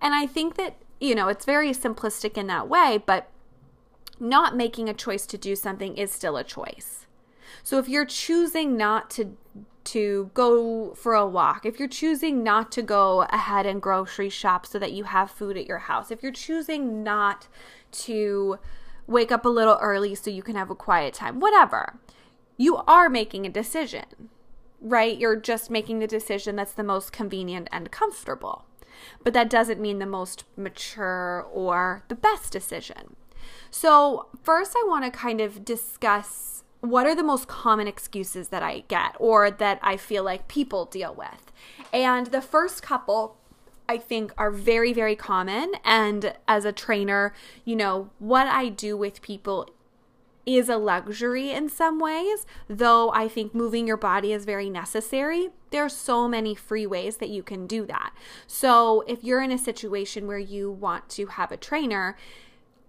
And 0.00 0.14
I 0.14 0.26
think 0.26 0.54
that, 0.56 0.76
you 1.00 1.14
know, 1.14 1.28
it's 1.28 1.44
very 1.44 1.70
simplistic 1.72 2.38
in 2.38 2.46
that 2.46 2.68
way, 2.68 3.02
but 3.04 3.28
not 4.18 4.56
making 4.56 4.88
a 4.88 4.94
choice 4.94 5.26
to 5.26 5.38
do 5.38 5.56
something 5.56 5.96
is 5.96 6.12
still 6.12 6.36
a 6.36 6.44
choice. 6.44 7.06
So 7.62 7.78
if 7.78 7.88
you're 7.88 8.04
choosing 8.04 8.76
not 8.76 9.10
to 9.10 9.36
to 9.82 10.30
go 10.34 10.92
for 10.94 11.14
a 11.14 11.26
walk, 11.26 11.64
if 11.64 11.78
you're 11.78 11.88
choosing 11.88 12.44
not 12.44 12.70
to 12.72 12.82
go 12.82 13.22
ahead 13.30 13.64
and 13.64 13.80
grocery 13.80 14.28
shop 14.28 14.66
so 14.66 14.78
that 14.78 14.92
you 14.92 15.04
have 15.04 15.30
food 15.30 15.56
at 15.56 15.66
your 15.66 15.78
house, 15.78 16.10
if 16.10 16.22
you're 16.22 16.32
choosing 16.32 17.02
not 17.02 17.48
to 17.92 18.58
wake 19.06 19.32
up 19.32 19.44
a 19.44 19.48
little 19.48 19.78
early 19.80 20.14
so 20.14 20.30
you 20.30 20.42
can 20.42 20.54
have 20.54 20.70
a 20.70 20.74
quiet 20.74 21.14
time, 21.14 21.40
whatever, 21.40 21.98
you 22.56 22.76
are 22.86 23.08
making 23.08 23.46
a 23.46 23.50
decision, 23.50 24.04
right? 24.80 25.18
You're 25.18 25.36
just 25.36 25.70
making 25.70 25.98
the 25.98 26.06
decision 26.06 26.56
that's 26.56 26.74
the 26.74 26.84
most 26.84 27.10
convenient 27.10 27.68
and 27.72 27.90
comfortable. 27.90 28.66
But 29.24 29.32
that 29.34 29.48
doesn't 29.50 29.80
mean 29.80 29.98
the 29.98 30.06
most 30.06 30.44
mature 30.56 31.46
or 31.50 32.04
the 32.08 32.14
best 32.14 32.52
decision. 32.52 33.16
So, 33.70 34.26
first, 34.42 34.74
I 34.76 34.84
want 34.86 35.04
to 35.04 35.10
kind 35.10 35.40
of 35.40 35.64
discuss 35.64 36.64
what 36.80 37.06
are 37.06 37.14
the 37.14 37.22
most 37.22 37.46
common 37.46 37.86
excuses 37.86 38.48
that 38.48 38.62
I 38.62 38.84
get 38.88 39.14
or 39.18 39.50
that 39.50 39.78
I 39.82 39.96
feel 39.96 40.24
like 40.24 40.48
people 40.48 40.86
deal 40.86 41.14
with? 41.14 41.52
And 41.92 42.28
the 42.28 42.40
first 42.40 42.82
couple 42.82 43.36
I 43.88 43.98
think 43.98 44.32
are 44.38 44.52
very, 44.52 44.92
very 44.92 45.16
common. 45.16 45.72
And 45.84 46.34
as 46.46 46.64
a 46.64 46.72
trainer, 46.72 47.34
you 47.64 47.74
know, 47.74 48.10
what 48.20 48.46
I 48.46 48.68
do 48.68 48.96
with 48.96 49.20
people 49.20 49.68
is 50.46 50.68
a 50.68 50.76
luxury 50.76 51.50
in 51.50 51.68
some 51.68 51.98
ways, 51.98 52.46
though 52.68 53.10
I 53.10 53.28
think 53.28 53.54
moving 53.54 53.86
your 53.86 53.96
body 53.96 54.32
is 54.32 54.44
very 54.44 54.70
necessary. 54.70 55.48
There's 55.70 55.94
so 55.94 56.28
many 56.28 56.54
free 56.54 56.86
ways 56.86 57.16
that 57.16 57.28
you 57.28 57.42
can 57.42 57.66
do 57.66 57.84
that. 57.86 58.12
So, 58.46 59.02
if 59.06 59.22
you're 59.22 59.42
in 59.42 59.52
a 59.52 59.58
situation 59.58 60.26
where 60.26 60.38
you 60.38 60.70
want 60.70 61.08
to 61.10 61.26
have 61.26 61.52
a 61.52 61.56
trainer, 61.56 62.16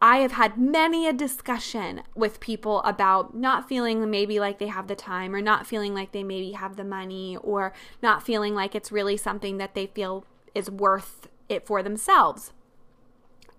I 0.02 0.18
have 0.18 0.32
had 0.32 0.58
many 0.58 1.08
a 1.08 1.14
discussion 1.14 2.02
with 2.16 2.40
people 2.40 2.82
about 2.82 3.36
not 3.36 3.70
feeling 3.70 4.10
maybe 4.10 4.40
like 4.40 4.58
they 4.58 4.68
have 4.68 4.88
the 4.88 4.96
time 4.96 5.36
or 5.36 5.42
not 5.42 5.68
feeling 5.68 5.94
like 5.94 6.12
they 6.12 6.24
maybe 6.24 6.54
have 6.54 6.76
the 6.76 6.84
money 6.84 7.38
or 7.38 7.72
not 8.02 8.24
feeling 8.24 8.56
like 8.56 8.74
it's 8.74 8.92
really 8.92 9.16
something 9.16 9.58
that 9.58 9.76
they 9.76 9.86
feel 9.86 10.26
is 10.56 10.72
worth 10.72 11.28
it 11.50 11.68
for 11.68 11.84
themselves. 11.84 12.52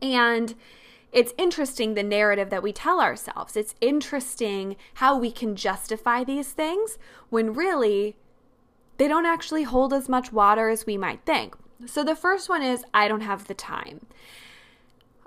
And 0.01 0.57
it's 1.13 1.33
interesting 1.39 1.95
the 1.95 2.03
narrative 2.03 2.51
that 2.51 2.63
we 2.63 2.73
tell 2.73 3.01
ourselves. 3.01 3.57
It's 3.57 3.77
interesting 3.81 4.77
how 4.95 5.17
we 5.17 5.31
can 5.31 5.55
justify 5.55 6.25
these 6.25 6.53
things 6.53 6.99
when 7.31 7.55
really 7.55 8.17
they 8.97 9.07
don't 9.07 9.27
actually 9.27 9.63
hold 9.63 9.93
as 9.93 10.09
much 10.09 10.33
water 10.33 10.69
as 10.69 10.87
we 10.87 10.97
might 10.97 11.25
think. 11.25 11.55
So 11.87 12.03
the 12.03 12.17
first 12.17 12.49
one 12.49 12.63
is 12.63 12.85
I 12.93 13.07
don't 13.07 13.21
have 13.21 13.47
the 13.47 13.55
time. 13.55 14.07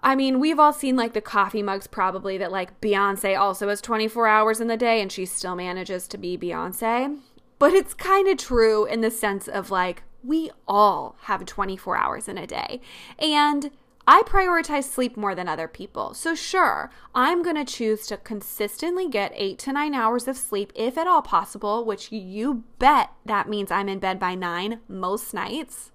I 0.05 0.13
mean, 0.13 0.39
we've 0.39 0.59
all 0.59 0.71
seen 0.71 0.95
like 0.95 1.13
the 1.13 1.19
coffee 1.19 1.63
mugs 1.63 1.87
probably 1.87 2.37
that 2.37 2.51
like 2.51 2.79
Beyonce 2.79 3.37
also 3.37 3.69
has 3.69 3.81
24 3.81 4.27
hours 4.27 4.61
in 4.61 4.67
the 4.67 4.77
day 4.77 5.01
and 5.01 5.11
she 5.11 5.25
still 5.25 5.55
manages 5.55 6.07
to 6.09 6.19
be 6.19 6.37
Beyonce. 6.37 7.17
But 7.57 7.73
it's 7.73 7.95
kind 7.95 8.27
of 8.27 8.37
true 8.37 8.85
in 8.85 9.01
the 9.01 9.09
sense 9.09 9.47
of 9.47 9.71
like 9.71 10.03
we 10.23 10.51
all 10.67 11.15
have 11.21 11.43
24 11.43 11.97
hours 11.97 12.27
in 12.27 12.37
a 12.37 12.45
day. 12.45 12.81
And 13.17 13.71
I 14.07 14.21
prioritize 14.21 14.83
sleep 14.83 15.17
more 15.17 15.33
than 15.33 15.47
other 15.47 15.67
people. 15.67 16.13
So, 16.13 16.35
sure, 16.35 16.91
I'm 17.15 17.41
going 17.41 17.55
to 17.55 17.65
choose 17.65 18.05
to 18.05 18.17
consistently 18.17 19.09
get 19.09 19.33
eight 19.35 19.57
to 19.59 19.73
nine 19.73 19.95
hours 19.95 20.27
of 20.27 20.37
sleep, 20.37 20.71
if 20.75 20.95
at 20.95 21.07
all 21.07 21.23
possible, 21.23 21.83
which 21.83 22.11
you 22.11 22.63
bet 22.77 23.09
that 23.25 23.49
means 23.49 23.71
I'm 23.71 23.89
in 23.89 23.97
bed 23.97 24.19
by 24.19 24.35
nine 24.35 24.81
most 24.87 25.33
nights. 25.33 25.91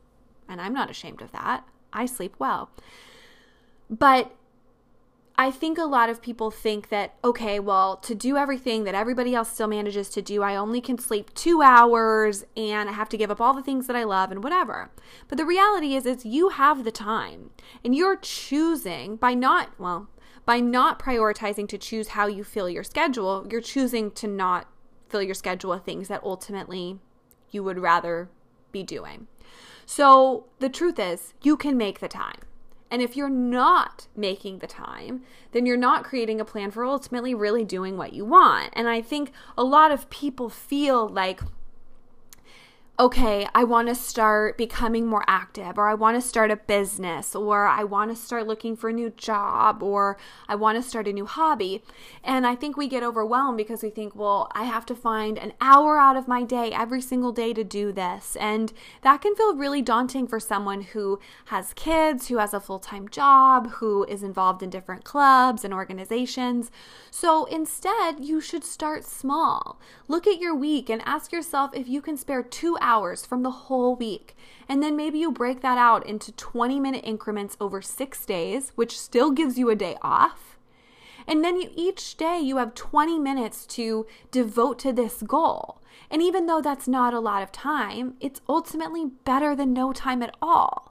And 0.48 0.60
I'm 0.60 0.72
not 0.72 0.90
ashamed 0.90 1.22
of 1.22 1.30
that. 1.30 1.64
I 1.92 2.06
sleep 2.06 2.34
well. 2.40 2.70
But 3.90 4.32
I 5.36 5.50
think 5.50 5.78
a 5.78 5.84
lot 5.84 6.10
of 6.10 6.22
people 6.22 6.50
think 6.50 6.90
that, 6.90 7.14
okay, 7.24 7.58
well, 7.58 7.96
to 7.96 8.14
do 8.14 8.36
everything 8.36 8.84
that 8.84 8.94
everybody 8.94 9.34
else 9.34 9.50
still 9.50 9.66
manages 9.66 10.10
to 10.10 10.22
do, 10.22 10.42
I 10.42 10.54
only 10.54 10.80
can 10.80 10.98
sleep 10.98 11.34
two 11.34 11.62
hours 11.62 12.44
and 12.56 12.88
I 12.88 12.92
have 12.92 13.08
to 13.08 13.16
give 13.16 13.30
up 13.30 13.40
all 13.40 13.54
the 13.54 13.62
things 13.62 13.86
that 13.86 13.96
I 13.96 14.04
love 14.04 14.30
and 14.30 14.44
whatever. 14.44 14.90
But 15.28 15.38
the 15.38 15.46
reality 15.46 15.94
is, 15.94 16.04
is 16.04 16.26
you 16.26 16.50
have 16.50 16.84
the 16.84 16.92
time 16.92 17.50
and 17.82 17.94
you're 17.94 18.16
choosing 18.16 19.16
by 19.16 19.32
not, 19.32 19.70
well, 19.78 20.08
by 20.44 20.60
not 20.60 20.98
prioritizing 20.98 21.66
to 21.70 21.78
choose 21.78 22.08
how 22.08 22.26
you 22.26 22.44
fill 22.44 22.68
your 22.68 22.84
schedule, 22.84 23.46
you're 23.50 23.60
choosing 23.60 24.10
to 24.12 24.28
not 24.28 24.68
fill 25.08 25.22
your 25.22 25.34
schedule 25.34 25.70
with 25.70 25.84
things 25.84 26.08
that 26.08 26.22
ultimately 26.22 26.98
you 27.50 27.64
would 27.64 27.78
rather 27.78 28.28
be 28.72 28.82
doing. 28.82 29.26
So 29.86 30.44
the 30.58 30.68
truth 30.68 30.98
is, 30.98 31.32
you 31.42 31.56
can 31.56 31.78
make 31.78 32.00
the 32.00 32.08
time. 32.08 32.40
And 32.90 33.00
if 33.00 33.16
you're 33.16 33.30
not 33.30 34.08
making 34.16 34.58
the 34.58 34.66
time, 34.66 35.22
then 35.52 35.64
you're 35.64 35.76
not 35.76 36.04
creating 36.04 36.40
a 36.40 36.44
plan 36.44 36.70
for 36.70 36.84
ultimately 36.84 37.34
really 37.34 37.64
doing 37.64 37.96
what 37.96 38.12
you 38.12 38.24
want. 38.24 38.70
And 38.72 38.88
I 38.88 39.00
think 39.00 39.32
a 39.56 39.62
lot 39.62 39.92
of 39.92 40.10
people 40.10 40.48
feel 40.48 41.08
like 41.08 41.40
okay, 43.00 43.48
I 43.54 43.64
want 43.64 43.88
to 43.88 43.94
start 43.94 44.58
becoming 44.58 45.06
more 45.06 45.24
active, 45.26 45.78
or 45.78 45.88
I 45.88 45.94
want 45.94 46.20
to 46.20 46.28
start 46.28 46.50
a 46.50 46.56
business, 46.56 47.34
or 47.34 47.66
I 47.66 47.82
want 47.82 48.10
to 48.10 48.16
start 48.16 48.46
looking 48.46 48.76
for 48.76 48.90
a 48.90 48.92
new 48.92 49.08
job, 49.08 49.82
or 49.82 50.18
I 50.46 50.54
want 50.56 50.76
to 50.76 50.86
start 50.86 51.08
a 51.08 51.12
new 51.14 51.24
hobby. 51.24 51.82
And 52.22 52.46
I 52.46 52.54
think 52.54 52.76
we 52.76 52.88
get 52.88 53.02
overwhelmed 53.02 53.56
because 53.56 53.82
we 53.82 53.88
think, 53.88 54.14
well, 54.14 54.48
I 54.54 54.64
have 54.64 54.84
to 54.84 54.94
find 54.94 55.38
an 55.38 55.54
hour 55.62 55.96
out 55.96 56.18
of 56.18 56.28
my 56.28 56.42
day 56.42 56.72
every 56.72 57.00
single 57.00 57.32
day 57.32 57.54
to 57.54 57.64
do 57.64 57.90
this. 57.90 58.36
And 58.36 58.70
that 59.00 59.22
can 59.22 59.34
feel 59.34 59.56
really 59.56 59.80
daunting 59.80 60.26
for 60.26 60.38
someone 60.38 60.82
who 60.82 61.20
has 61.46 61.72
kids, 61.72 62.28
who 62.28 62.36
has 62.36 62.52
a 62.52 62.60
full 62.60 62.80
time 62.80 63.08
job, 63.08 63.70
who 63.70 64.04
is 64.04 64.22
involved 64.22 64.62
in 64.62 64.68
different 64.68 65.04
clubs 65.04 65.64
and 65.64 65.72
organizations. 65.72 66.70
So 67.10 67.46
instead, 67.46 68.22
you 68.22 68.42
should 68.42 68.62
start 68.62 69.06
small. 69.06 69.80
Look 70.06 70.26
at 70.26 70.38
your 70.38 70.54
week 70.54 70.90
and 70.90 71.00
ask 71.06 71.32
yourself 71.32 71.70
if 71.72 71.88
you 71.88 72.02
can 72.02 72.18
spare 72.18 72.42
two 72.42 72.76
hours 72.82 72.89
hours 72.90 73.24
from 73.24 73.42
the 73.42 73.50
whole 73.50 73.94
week. 73.94 74.36
And 74.68 74.82
then 74.82 74.96
maybe 74.96 75.18
you 75.18 75.30
break 75.30 75.60
that 75.60 75.78
out 75.78 76.04
into 76.06 76.32
20 76.32 76.80
minute 76.80 77.04
increments 77.04 77.56
over 77.60 77.80
six 77.80 78.26
days, 78.26 78.72
which 78.74 78.98
still 78.98 79.30
gives 79.30 79.58
you 79.58 79.70
a 79.70 79.76
day 79.76 79.96
off. 80.02 80.58
And 81.26 81.44
then 81.44 81.60
you, 81.60 81.70
each 81.74 82.16
day 82.16 82.40
you 82.40 82.56
have 82.56 82.74
20 82.74 83.18
minutes 83.18 83.66
to 83.78 84.06
devote 84.32 84.78
to 84.80 84.92
this 84.92 85.22
goal. 85.22 85.80
And 86.10 86.20
even 86.20 86.46
though 86.46 86.60
that's 86.60 86.88
not 86.88 87.14
a 87.14 87.20
lot 87.20 87.42
of 87.42 87.52
time, 87.52 88.14
it's 88.18 88.40
ultimately 88.48 89.06
better 89.24 89.54
than 89.54 89.72
no 89.72 89.92
time 89.92 90.22
at 90.22 90.34
all 90.42 90.89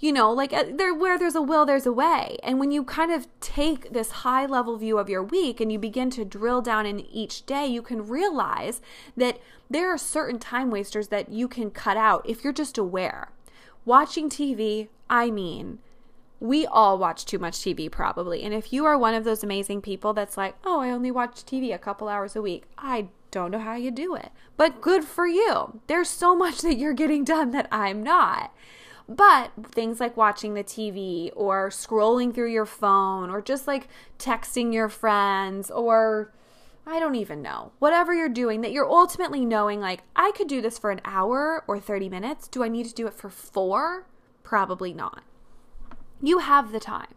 you 0.00 0.12
know 0.12 0.32
like 0.32 0.52
uh, 0.52 0.64
there 0.72 0.94
where 0.94 1.18
there's 1.18 1.34
a 1.34 1.42
will 1.42 1.64
there's 1.64 1.86
a 1.86 1.92
way 1.92 2.36
and 2.42 2.58
when 2.58 2.72
you 2.72 2.82
kind 2.82 3.12
of 3.12 3.28
take 3.40 3.92
this 3.92 4.10
high 4.10 4.46
level 4.46 4.76
view 4.76 4.98
of 4.98 5.08
your 5.08 5.22
week 5.22 5.60
and 5.60 5.70
you 5.70 5.78
begin 5.78 6.10
to 6.10 6.24
drill 6.24 6.60
down 6.60 6.86
in 6.86 6.98
each 7.00 7.46
day 7.46 7.66
you 7.66 7.82
can 7.82 8.08
realize 8.08 8.80
that 9.16 9.38
there 9.68 9.92
are 9.92 9.98
certain 9.98 10.38
time 10.38 10.70
wasters 10.70 11.08
that 11.08 11.28
you 11.28 11.46
can 11.46 11.70
cut 11.70 11.96
out 11.96 12.28
if 12.28 12.42
you're 12.42 12.52
just 12.52 12.78
aware 12.78 13.30
watching 13.84 14.28
tv 14.28 14.88
i 15.08 15.30
mean 15.30 15.78
we 16.40 16.64
all 16.66 16.96
watch 16.96 17.26
too 17.26 17.38
much 17.38 17.58
TV 17.58 17.90
probably. 17.90 18.42
And 18.42 18.54
if 18.54 18.72
you 18.72 18.86
are 18.86 18.96
one 18.96 19.14
of 19.14 19.24
those 19.24 19.44
amazing 19.44 19.82
people 19.82 20.14
that's 20.14 20.38
like, 20.38 20.56
oh, 20.64 20.80
I 20.80 20.90
only 20.90 21.10
watch 21.10 21.44
TV 21.44 21.74
a 21.74 21.78
couple 21.78 22.08
hours 22.08 22.34
a 22.34 22.40
week, 22.40 22.64
I 22.78 23.08
don't 23.30 23.50
know 23.50 23.58
how 23.58 23.74
you 23.74 23.90
do 23.90 24.14
it. 24.14 24.30
But 24.56 24.80
good 24.80 25.04
for 25.04 25.26
you. 25.26 25.80
There's 25.86 26.08
so 26.08 26.34
much 26.34 26.62
that 26.62 26.78
you're 26.78 26.94
getting 26.94 27.24
done 27.24 27.50
that 27.50 27.68
I'm 27.70 28.02
not. 28.02 28.52
But 29.10 29.50
things 29.72 29.98
like 29.98 30.16
watching 30.16 30.54
the 30.54 30.62
TV 30.62 31.32
or 31.34 31.68
scrolling 31.68 32.32
through 32.32 32.52
your 32.52 32.64
phone 32.64 33.28
or 33.28 33.42
just 33.42 33.66
like 33.66 33.88
texting 34.20 34.72
your 34.72 34.88
friends 34.88 35.68
or 35.68 36.32
I 36.86 37.00
don't 37.00 37.16
even 37.16 37.42
know. 37.42 37.72
Whatever 37.80 38.14
you're 38.14 38.28
doing, 38.28 38.60
that 38.60 38.70
you're 38.70 38.88
ultimately 38.88 39.44
knowing, 39.44 39.80
like, 39.80 40.02
I 40.16 40.32
could 40.34 40.48
do 40.48 40.60
this 40.60 40.78
for 40.78 40.90
an 40.90 41.00
hour 41.04 41.64
or 41.66 41.78
30 41.78 42.08
minutes. 42.08 42.48
Do 42.48 42.64
I 42.64 42.68
need 42.68 42.86
to 42.86 42.94
do 42.94 43.06
it 43.06 43.14
for 43.14 43.28
four? 43.28 44.06
Probably 44.42 44.92
not. 44.92 45.22
You 46.22 46.38
have 46.38 46.72
the 46.72 46.80
time. 46.80 47.14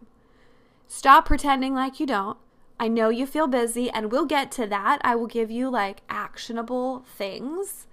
Stop 0.88 1.26
pretending 1.26 1.74
like 1.74 2.00
you 2.00 2.06
don't. 2.06 2.38
I 2.80 2.88
know 2.88 3.10
you 3.10 3.26
feel 3.26 3.48
busy, 3.48 3.90
and 3.90 4.12
we'll 4.12 4.26
get 4.26 4.52
to 4.54 4.68
that. 4.68 5.00
I 5.04 5.16
will 5.16 5.28
give 5.28 5.50
you 5.50 5.70
like 5.70 6.02
actionable 6.10 7.06
things 7.18 7.88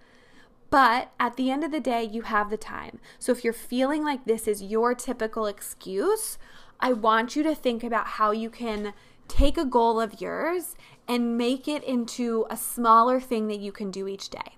but 0.71 1.11
at 1.19 1.37
the 1.37 1.50
end 1.50 1.65
of 1.65 1.73
the 1.73 1.81
day, 1.81 2.05
you 2.05 2.23
have 2.23 2.49
the 2.49 2.57
time. 2.57 3.00
So 3.19 3.33
if 3.33 3.45
you're 3.45 3.53
feeling 3.53 4.05
like 4.05 4.25
this 4.25 4.47
is 4.47 4.62
your 4.62 4.95
typical 4.95 5.47
excuse, 5.47 6.39
I 6.79 6.93
want 6.93 7.37
you 7.37 7.43
to 7.43 7.55
think 7.55 7.85
about 7.85 8.07
how 8.07 8.31
you 8.31 8.49
can 8.49 8.95
take 9.29 9.59
a 9.59 9.65
goal 9.65 10.00
of 10.00 10.21
yours 10.21 10.77
and 11.07 11.37
make 11.37 11.69
it 11.69 11.85
into 11.85 12.47
a 12.49 12.57
smaller 12.57 13.21
thing 13.21 13.49
that 13.49 13.59
you 13.59 13.73
can 13.73 13.91
do 13.91 14.09
each 14.09 14.31
day. 14.31 14.57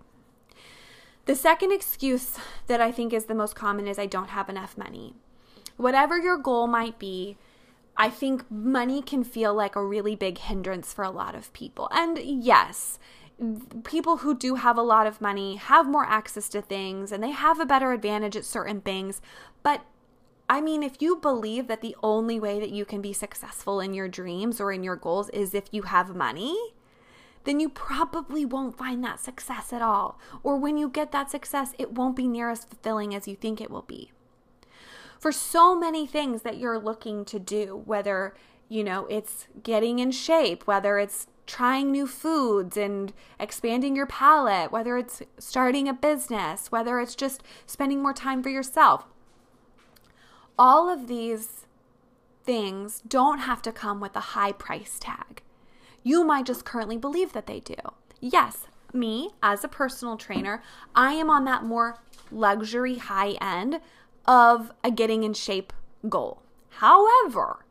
The 1.25 1.35
second 1.35 1.73
excuse 1.73 2.37
that 2.66 2.81
I 2.81 2.90
think 2.90 3.12
is 3.12 3.25
the 3.26 3.35
most 3.35 3.54
common 3.54 3.87
is 3.87 3.99
I 3.99 4.07
don't 4.07 4.31
have 4.31 4.49
enough 4.49 4.76
money. 4.76 5.14
Whatever 5.76 6.19
your 6.19 6.37
goal 6.37 6.66
might 6.66 6.99
be, 6.99 7.37
I 7.97 8.11
think 8.11 8.50
money 8.50 9.02
can 9.02 9.23
feel 9.23 9.54
like 9.54 9.76
a 9.76 9.85
really 9.85 10.16
big 10.16 10.38
hindrance 10.38 10.92
for 10.92 11.04
a 11.04 11.11
lot 11.11 11.35
of 11.35 11.52
people. 11.52 11.88
And 11.92 12.19
yes, 12.19 12.99
people 13.84 14.18
who 14.18 14.37
do 14.37 14.56
have 14.56 14.76
a 14.76 14.82
lot 14.82 15.06
of 15.06 15.20
money 15.20 15.56
have 15.56 15.88
more 15.88 16.04
access 16.04 16.49
to 16.50 16.62
things 16.62 17.12
and 17.12 17.22
they 17.22 17.30
have 17.30 17.61
a 17.61 17.66
better 17.66 17.92
advantage 17.92 18.37
at 18.37 18.44
certain 18.44 18.80
things. 18.80 19.20
But 19.62 19.84
I 20.49 20.61
mean, 20.61 20.82
if 20.82 21.00
you 21.00 21.16
believe 21.16 21.68
that 21.68 21.80
the 21.80 21.96
only 22.02 22.38
way 22.38 22.61
that 22.61 22.70
you 22.70 22.84
can 22.84 23.00
be 23.00 23.12
successful 23.12 23.80
in 23.80 23.94
your 23.94 24.08
dreams 24.08 24.61
or 24.61 24.72
in 24.72 24.82
your 24.82 24.96
goals 24.96 25.28
is 25.30 25.54
if 25.54 25.64
you 25.70 25.82
have 25.82 26.14
money, 26.14 26.56
then 27.44 27.58
you 27.58 27.68
probably 27.68 28.44
won't 28.44 28.76
find 28.76 29.02
that 29.02 29.20
success 29.20 29.72
at 29.72 29.82
all. 29.82 30.18
Or 30.42 30.56
when 30.56 30.76
you 30.76 30.88
get 30.88 31.11
that 31.12 31.30
success, 31.30 31.72
it 31.78 31.92
won't 31.92 32.16
be 32.16 32.28
near 32.28 32.50
as 32.50 32.64
fulfilling 32.64 33.14
as 33.14 33.26
you 33.26 33.34
think 33.34 33.61
it 33.61 33.70
will 33.70 33.82
be. 33.82 34.12
For 35.18 35.32
so 35.32 35.78
many 35.78 36.06
things 36.06 36.42
that 36.42 36.58
you're 36.58 36.78
looking 36.78 37.25
to 37.26 37.38
do, 37.38 37.82
whether 37.84 38.34
you 38.72 38.82
know, 38.82 39.06
it's 39.11 39.49
getting 39.62 39.99
in 39.99 40.11
shape, 40.11 40.66
whether 40.66 40.99
it's 40.99 41.26
trying 41.46 41.90
new 41.90 42.06
foods 42.06 42.76
and 42.76 43.12
expanding 43.38 43.96
your 43.96 44.06
palate, 44.06 44.70
whether 44.70 44.96
it's 44.96 45.22
starting 45.38 45.88
a 45.88 45.92
business, 45.92 46.70
whether 46.70 47.00
it's 47.00 47.14
just 47.14 47.42
spending 47.66 48.02
more 48.02 48.12
time 48.12 48.42
for 48.42 48.49
yourself. 48.49 49.04
All 50.58 50.88
of 50.88 51.08
these 51.08 51.66
things 52.44 53.02
don't 53.06 53.38
have 53.38 53.62
to 53.62 53.72
come 53.72 54.00
with 54.00 54.16
a 54.16 54.20
high 54.20 54.52
price 54.52 54.99
tag. 55.00 55.42
You 56.02 56.25
might 56.25 56.46
just 56.46 56.64
currently 56.64 56.96
believe 56.96 57.32
that 57.32 57.46
they 57.46 57.61
do. 57.61 57.76
Yes, 58.20 58.66
me 58.92 59.30
as 59.42 59.64
a 59.64 59.68
personal 59.68 60.16
trainer, 60.16 60.62
I 60.94 61.14
am 61.14 61.30
on 61.30 61.44
that 61.46 61.64
more 61.64 61.99
luxury 62.30 62.99
high 62.99 63.32
end 63.40 63.80
of 64.26 64.72
a 64.84 64.90
getting 64.90 65.25
in 65.25 65.34
shape 65.34 65.72
goal. 66.08 66.42
However, 66.76 67.64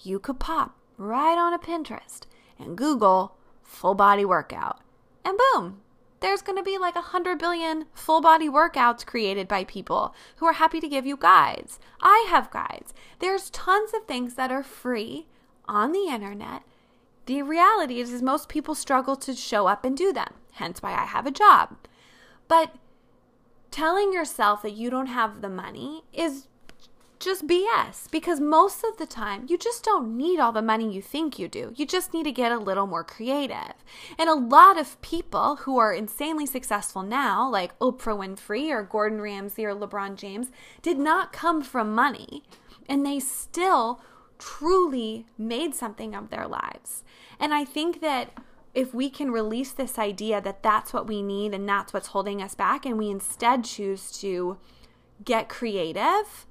you 0.00 0.18
could 0.18 0.38
pop 0.38 0.76
right 0.96 1.36
on 1.36 1.52
a 1.52 1.58
Pinterest 1.58 2.22
and 2.58 2.76
Google 2.76 3.36
full 3.62 3.94
body 3.94 4.24
workout. 4.24 4.80
And 5.24 5.38
boom, 5.38 5.80
there's 6.20 6.42
going 6.42 6.56
to 6.56 6.62
be 6.62 6.78
like 6.78 6.96
a 6.96 7.00
hundred 7.00 7.38
billion 7.38 7.86
full 7.92 8.20
body 8.20 8.48
workouts 8.48 9.04
created 9.04 9.48
by 9.48 9.64
people 9.64 10.14
who 10.36 10.46
are 10.46 10.54
happy 10.54 10.80
to 10.80 10.88
give 10.88 11.06
you 11.06 11.16
guides. 11.16 11.78
I 12.00 12.26
have 12.28 12.50
guides. 12.50 12.94
There's 13.18 13.50
tons 13.50 13.92
of 13.92 14.04
things 14.06 14.34
that 14.34 14.50
are 14.50 14.62
free 14.62 15.26
on 15.68 15.92
the 15.92 16.08
internet. 16.08 16.62
The 17.26 17.42
reality 17.42 18.00
is, 18.00 18.12
is 18.12 18.22
most 18.22 18.48
people 18.48 18.74
struggle 18.74 19.16
to 19.16 19.34
show 19.34 19.66
up 19.66 19.84
and 19.84 19.96
do 19.96 20.12
them, 20.12 20.34
hence 20.52 20.80
why 20.80 20.92
I 20.92 21.04
have 21.04 21.26
a 21.26 21.32
job. 21.32 21.76
But 22.48 22.74
telling 23.70 24.12
yourself 24.12 24.62
that 24.62 24.72
you 24.72 24.90
don't 24.90 25.08
have 25.08 25.42
the 25.42 25.48
money 25.48 26.04
is 26.12 26.46
just 27.18 27.46
BS 27.46 28.10
because 28.10 28.40
most 28.40 28.84
of 28.84 28.96
the 28.98 29.06
time 29.06 29.46
you 29.48 29.56
just 29.56 29.84
don't 29.84 30.16
need 30.16 30.38
all 30.38 30.52
the 30.52 30.62
money 30.62 30.92
you 30.92 31.00
think 31.00 31.38
you 31.38 31.48
do. 31.48 31.72
You 31.76 31.86
just 31.86 32.12
need 32.12 32.24
to 32.24 32.32
get 32.32 32.52
a 32.52 32.58
little 32.58 32.86
more 32.86 33.04
creative. 33.04 33.74
And 34.18 34.28
a 34.28 34.34
lot 34.34 34.78
of 34.78 35.00
people 35.00 35.56
who 35.56 35.78
are 35.78 35.92
insanely 35.92 36.46
successful 36.46 37.02
now, 37.02 37.48
like 37.48 37.78
Oprah 37.78 38.18
Winfrey 38.18 38.70
or 38.70 38.82
Gordon 38.82 39.20
Ramsay 39.20 39.64
or 39.64 39.74
LeBron 39.74 40.16
James, 40.16 40.50
did 40.82 40.98
not 40.98 41.32
come 41.32 41.62
from 41.62 41.94
money. 41.94 42.42
And 42.88 43.04
they 43.04 43.18
still 43.20 44.00
truly 44.38 45.26
made 45.38 45.74
something 45.74 46.14
of 46.14 46.30
their 46.30 46.46
lives. 46.46 47.04
And 47.40 47.54
I 47.54 47.64
think 47.64 48.00
that 48.00 48.32
if 48.74 48.92
we 48.92 49.08
can 49.08 49.30
release 49.30 49.72
this 49.72 49.98
idea 49.98 50.40
that 50.42 50.62
that's 50.62 50.92
what 50.92 51.06
we 51.06 51.22
need 51.22 51.54
and 51.54 51.66
that's 51.66 51.94
what's 51.94 52.08
holding 52.08 52.42
us 52.42 52.54
back, 52.54 52.84
and 52.84 52.98
we 52.98 53.08
instead 53.08 53.64
choose 53.64 54.12
to 54.20 54.58
get 55.24 55.48
creative 55.48 56.46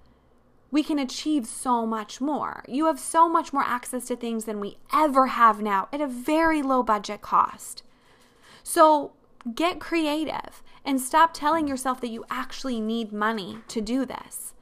we 0.72 0.84
can 0.84 1.00
achieve 1.00 1.46
so 1.46 1.86
much 1.86 2.20
more. 2.20 2.64
You 2.68 2.86
have 2.88 3.00
so 3.00 3.30
much 3.30 3.54
more 3.54 3.64
access 3.64 4.06
to 4.08 4.16
things 4.16 4.46
than 4.46 4.60
we 4.60 4.78
ever 4.94 5.28
have 5.28 5.62
now 5.62 5.88
at 5.94 6.02
a 6.02 6.08
very 6.08 6.62
low 6.62 6.84
budget 6.84 7.22
cost. 7.22 7.84
So 8.64 9.14
get 9.54 9.80
creative 9.80 10.64
and 10.84 11.00
stop 11.00 11.34
telling 11.34 11.68
yourself 11.68 12.02
that 12.02 12.10
you 12.10 12.26
actually 12.30 12.82
need 12.82 13.14
money 13.14 13.60
to 13.68 13.82
do 13.82 14.06
this. 14.06 14.54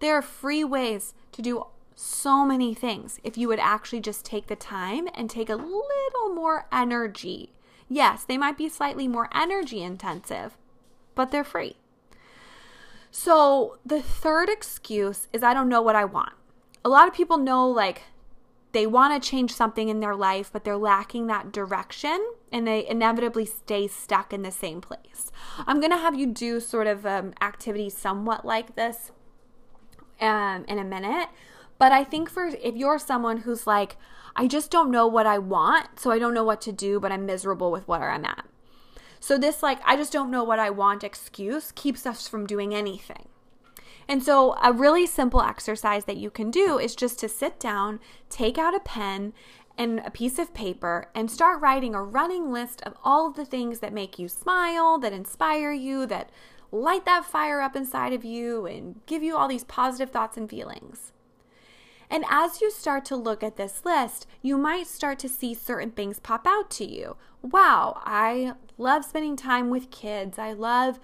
There 0.00 0.16
are 0.16 0.22
free 0.22 0.64
ways 0.64 1.14
to 1.32 1.42
do 1.42 1.66
so 1.94 2.46
many 2.46 2.72
things 2.72 3.20
if 3.22 3.36
you 3.36 3.46
would 3.48 3.58
actually 3.58 4.00
just 4.00 4.24
take 4.24 4.46
the 4.46 4.56
time 4.56 5.08
and 5.14 5.28
take 5.28 5.50
a 5.50 5.56
little 5.56 6.34
more 6.34 6.66
energy. 6.72 7.52
Yes, 7.88 8.24
they 8.24 8.38
might 8.38 8.56
be 8.56 8.68
slightly 8.68 9.06
more 9.06 9.28
energy 9.34 9.82
intensive, 9.82 10.56
but 11.14 11.30
they're 11.30 11.44
free. 11.44 11.76
So 13.10 13.78
the 13.84 14.02
third 14.02 14.48
excuse 14.48 15.28
is 15.32 15.42
I 15.42 15.54
don't 15.54 15.68
know 15.68 15.82
what 15.82 15.96
I 15.96 16.04
want. 16.04 16.32
A 16.84 16.88
lot 16.88 17.08
of 17.08 17.14
people 17.14 17.36
know 17.36 17.68
like 17.68 18.02
they 18.72 18.86
want 18.86 19.20
to 19.20 19.28
change 19.28 19.52
something 19.52 19.88
in 19.88 20.00
their 20.00 20.14
life, 20.14 20.50
but 20.52 20.64
they're 20.64 20.76
lacking 20.76 21.26
that 21.26 21.52
direction 21.52 22.24
and 22.52 22.66
they 22.66 22.86
inevitably 22.86 23.44
stay 23.44 23.88
stuck 23.88 24.32
in 24.32 24.42
the 24.42 24.50
same 24.50 24.80
place. 24.80 25.30
I'm 25.66 25.80
going 25.80 25.90
to 25.90 25.98
have 25.98 26.18
you 26.18 26.26
do 26.26 26.60
sort 26.60 26.86
of 26.86 27.04
um, 27.04 27.34
activity 27.40 27.90
somewhat 27.90 28.44
like 28.44 28.76
this 28.76 29.10
um, 30.20 30.64
in 30.68 30.78
a 30.78 30.84
minute. 30.84 31.28
But 31.78 31.92
I 31.92 32.04
think 32.04 32.30
for 32.30 32.46
if 32.46 32.76
you're 32.76 32.98
someone 32.98 33.38
who's 33.38 33.66
like, 33.66 33.96
I 34.36 34.46
just 34.46 34.70
don't 34.70 34.90
know 34.90 35.06
what 35.06 35.26
I 35.26 35.38
want, 35.38 35.98
so 35.98 36.10
I 36.10 36.18
don't 36.18 36.34
know 36.34 36.44
what 36.44 36.60
to 36.62 36.72
do, 36.72 37.00
but 37.00 37.10
I'm 37.10 37.26
miserable 37.26 37.72
with 37.72 37.88
where 37.88 38.10
I'm 38.10 38.24
at. 38.24 38.44
So, 39.20 39.36
this, 39.36 39.62
like, 39.62 39.80
I 39.84 39.96
just 39.96 40.12
don't 40.12 40.30
know 40.30 40.42
what 40.42 40.58
I 40.58 40.70
want 40.70 41.04
excuse 41.04 41.72
keeps 41.72 42.06
us 42.06 42.26
from 42.26 42.46
doing 42.46 42.74
anything. 42.74 43.28
And 44.08 44.24
so, 44.24 44.56
a 44.62 44.72
really 44.72 45.06
simple 45.06 45.42
exercise 45.42 46.06
that 46.06 46.16
you 46.16 46.30
can 46.30 46.50
do 46.50 46.78
is 46.78 46.96
just 46.96 47.18
to 47.20 47.28
sit 47.28 47.60
down, 47.60 48.00
take 48.30 48.58
out 48.58 48.74
a 48.74 48.80
pen 48.80 49.34
and 49.78 50.00
a 50.00 50.10
piece 50.10 50.38
of 50.38 50.54
paper, 50.54 51.10
and 51.14 51.30
start 51.30 51.60
writing 51.60 51.94
a 51.94 52.02
running 52.02 52.50
list 52.50 52.82
of 52.82 52.94
all 53.04 53.28
of 53.28 53.36
the 53.36 53.44
things 53.44 53.78
that 53.80 53.92
make 53.92 54.18
you 54.18 54.26
smile, 54.26 54.98
that 54.98 55.12
inspire 55.12 55.70
you, 55.70 56.06
that 56.06 56.30
light 56.72 57.04
that 57.04 57.24
fire 57.24 57.60
up 57.60 57.76
inside 57.76 58.12
of 58.12 58.24
you, 58.24 58.66
and 58.66 59.00
give 59.06 59.22
you 59.22 59.36
all 59.36 59.48
these 59.48 59.64
positive 59.64 60.10
thoughts 60.10 60.36
and 60.36 60.48
feelings. 60.48 61.12
And 62.10 62.24
as 62.28 62.60
you 62.60 62.70
start 62.70 63.04
to 63.06 63.16
look 63.16 63.42
at 63.42 63.56
this 63.56 63.84
list, 63.84 64.26
you 64.42 64.58
might 64.58 64.88
start 64.88 65.20
to 65.20 65.28
see 65.28 65.54
certain 65.54 65.92
things 65.92 66.18
pop 66.18 66.46
out 66.46 66.68
to 66.72 66.84
you. 66.84 67.16
Wow, 67.40 68.02
I 68.04 68.54
love 68.76 69.04
spending 69.04 69.36
time 69.36 69.70
with 69.70 69.92
kids. 69.92 70.38
I 70.38 70.52
love, 70.52 70.98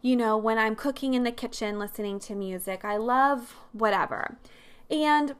you 0.00 0.14
know, 0.14 0.36
when 0.36 0.58
I'm 0.58 0.76
cooking 0.76 1.14
in 1.14 1.24
the 1.24 1.32
kitchen, 1.32 1.80
listening 1.80 2.20
to 2.20 2.36
music. 2.36 2.84
I 2.84 2.96
love 2.96 3.56
whatever. 3.72 4.38
And 4.88 5.34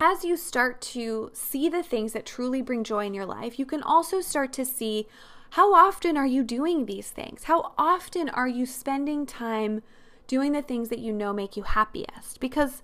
as 0.00 0.24
you 0.24 0.36
start 0.36 0.80
to 0.80 1.30
see 1.34 1.68
the 1.68 1.82
things 1.82 2.12
that 2.12 2.24
truly 2.24 2.62
bring 2.62 2.84
joy 2.84 3.06
in 3.06 3.14
your 3.14 3.26
life, 3.26 3.58
you 3.58 3.66
can 3.66 3.82
also 3.82 4.20
start 4.20 4.52
to 4.54 4.64
see 4.64 5.08
how 5.54 5.74
often 5.74 6.16
are 6.16 6.26
you 6.26 6.44
doing 6.44 6.86
these 6.86 7.10
things? 7.10 7.44
How 7.44 7.72
often 7.76 8.28
are 8.28 8.46
you 8.46 8.64
spending 8.64 9.26
time 9.26 9.82
doing 10.28 10.52
the 10.52 10.62
things 10.62 10.88
that 10.90 11.00
you 11.00 11.12
know 11.12 11.32
make 11.32 11.56
you 11.56 11.64
happiest? 11.64 12.38
Because 12.38 12.82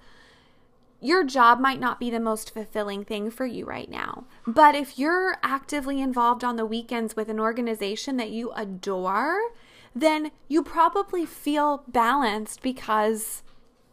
your 1.00 1.24
job 1.24 1.60
might 1.60 1.80
not 1.80 2.00
be 2.00 2.10
the 2.10 2.20
most 2.20 2.52
fulfilling 2.52 3.04
thing 3.04 3.30
for 3.30 3.46
you 3.46 3.64
right 3.64 3.90
now. 3.90 4.24
But 4.46 4.74
if 4.74 4.98
you're 4.98 5.36
actively 5.42 6.00
involved 6.00 6.42
on 6.42 6.56
the 6.56 6.66
weekends 6.66 7.14
with 7.14 7.28
an 7.28 7.38
organization 7.38 8.16
that 8.16 8.30
you 8.30 8.52
adore, 8.52 9.38
then 9.94 10.30
you 10.48 10.62
probably 10.62 11.26
feel 11.26 11.84
balanced 11.88 12.62
because 12.62 13.42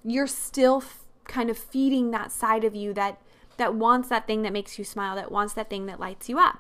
you're 0.04 0.28
still 0.28 0.78
f- 0.78 1.06
kind 1.26 1.50
of 1.50 1.58
feeding 1.58 2.12
that 2.12 2.32
side 2.32 2.64
of 2.64 2.76
you 2.76 2.94
that 2.94 3.22
that 3.58 3.76
wants 3.76 4.10
that 4.10 4.26
thing 4.26 4.42
that 4.42 4.52
makes 4.52 4.80
you 4.80 4.84
smile, 4.84 5.16
that 5.16 5.32
wants 5.32 5.54
that 5.54 5.70
thing 5.70 5.86
that 5.86 6.00
lights 6.00 6.28
you 6.28 6.40
up. 6.40 6.60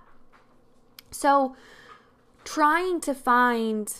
So 1.09 1.55
trying 2.43 3.01
to 3.01 3.15
find 3.15 3.93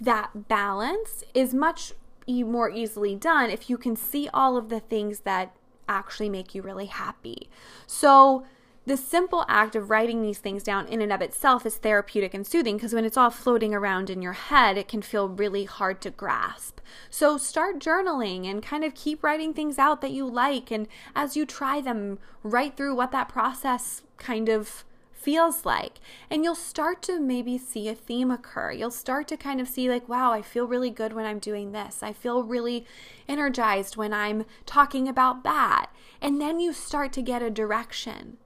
that 0.00 0.48
balance 0.48 1.24
is 1.34 1.52
much 1.52 1.92
more 2.28 2.70
easily 2.70 3.16
done 3.16 3.50
if 3.50 3.68
you 3.68 3.76
can 3.76 3.96
see 3.96 4.28
all 4.32 4.56
of 4.56 4.68
the 4.68 4.80
things 4.80 5.20
that 5.20 5.54
actually 5.88 6.28
make 6.28 6.54
you 6.54 6.62
really 6.62 6.86
happy. 6.86 7.48
So, 7.86 8.44
the 8.84 8.96
simple 8.96 9.44
act 9.46 9.76
of 9.76 9.90
writing 9.90 10.22
these 10.22 10.38
things 10.38 10.64
down 10.64 10.88
in 10.88 11.00
and 11.00 11.12
of 11.12 11.22
itself 11.22 11.64
is 11.64 11.76
therapeutic 11.76 12.34
and 12.34 12.44
soothing 12.44 12.76
because 12.76 12.92
when 12.92 13.04
it's 13.04 13.16
all 13.16 13.30
floating 13.30 13.72
around 13.72 14.10
in 14.10 14.22
your 14.22 14.32
head, 14.32 14.76
it 14.76 14.88
can 14.88 15.02
feel 15.02 15.28
really 15.28 15.64
hard 15.64 16.00
to 16.00 16.10
grasp. 16.10 16.80
So 17.08 17.38
start 17.38 17.78
journaling 17.78 18.44
and 18.50 18.60
kind 18.60 18.82
of 18.82 18.96
keep 18.96 19.22
writing 19.22 19.54
things 19.54 19.78
out 19.78 20.00
that 20.00 20.10
you 20.10 20.28
like. 20.28 20.72
And 20.72 20.88
as 21.14 21.36
you 21.36 21.46
try 21.46 21.80
them, 21.80 22.18
write 22.42 22.76
through 22.76 22.96
what 22.96 23.12
that 23.12 23.28
process 23.28 24.02
kind 24.16 24.48
of 24.48 24.84
feels 25.22 25.64
like. 25.64 26.00
And 26.30 26.44
you'll 26.44 26.54
start 26.54 27.02
to 27.02 27.20
maybe 27.20 27.56
see 27.58 27.88
a 27.88 27.94
theme 27.94 28.30
occur. 28.30 28.72
You'll 28.72 28.90
start 28.90 29.28
to 29.28 29.36
kind 29.36 29.60
of 29.60 29.68
see, 29.68 29.88
like, 29.88 30.08
wow, 30.08 30.32
I 30.32 30.42
feel 30.42 30.66
really 30.66 30.90
good 30.90 31.12
when 31.12 31.26
I'm 31.26 31.38
doing 31.38 31.72
this. 31.72 32.02
I 32.02 32.12
feel 32.12 32.42
really 32.42 32.84
energized 33.28 33.96
when 33.96 34.12
I'm 34.12 34.44
talking 34.66 35.08
about 35.08 35.44
that. 35.44 35.90
And 36.20 36.40
then 36.40 36.60
you 36.60 36.72
start 36.72 37.12
to 37.14 37.22
get 37.22 37.42
a 37.42 37.50
direction. 37.50 38.38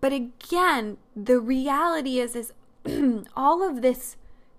But 0.00 0.12
again, 0.12 0.98
the 1.14 1.40
reality 1.40 2.18
is 2.18 2.36
is 2.36 2.52
all 3.36 3.68
of 3.68 3.82
this 3.82 4.16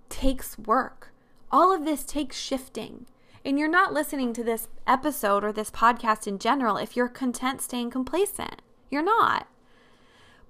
takes 0.10 0.58
work. 0.58 1.14
All 1.52 1.74
of 1.74 1.86
this 1.86 2.04
takes 2.04 2.38
shifting. 2.38 3.06
And 3.46 3.58
you're 3.58 3.70
not 3.70 3.94
listening 3.94 4.34
to 4.34 4.44
this 4.44 4.68
episode 4.86 5.44
or 5.44 5.54
this 5.54 5.72
podcast 5.72 6.28
in 6.28 6.40
general 6.40 6.76
if 6.76 6.98
you're 6.98 7.08
content 7.08 7.62
staying 7.62 7.92
complacent. 7.92 8.62
You're 8.90 9.04
not. 9.04 9.48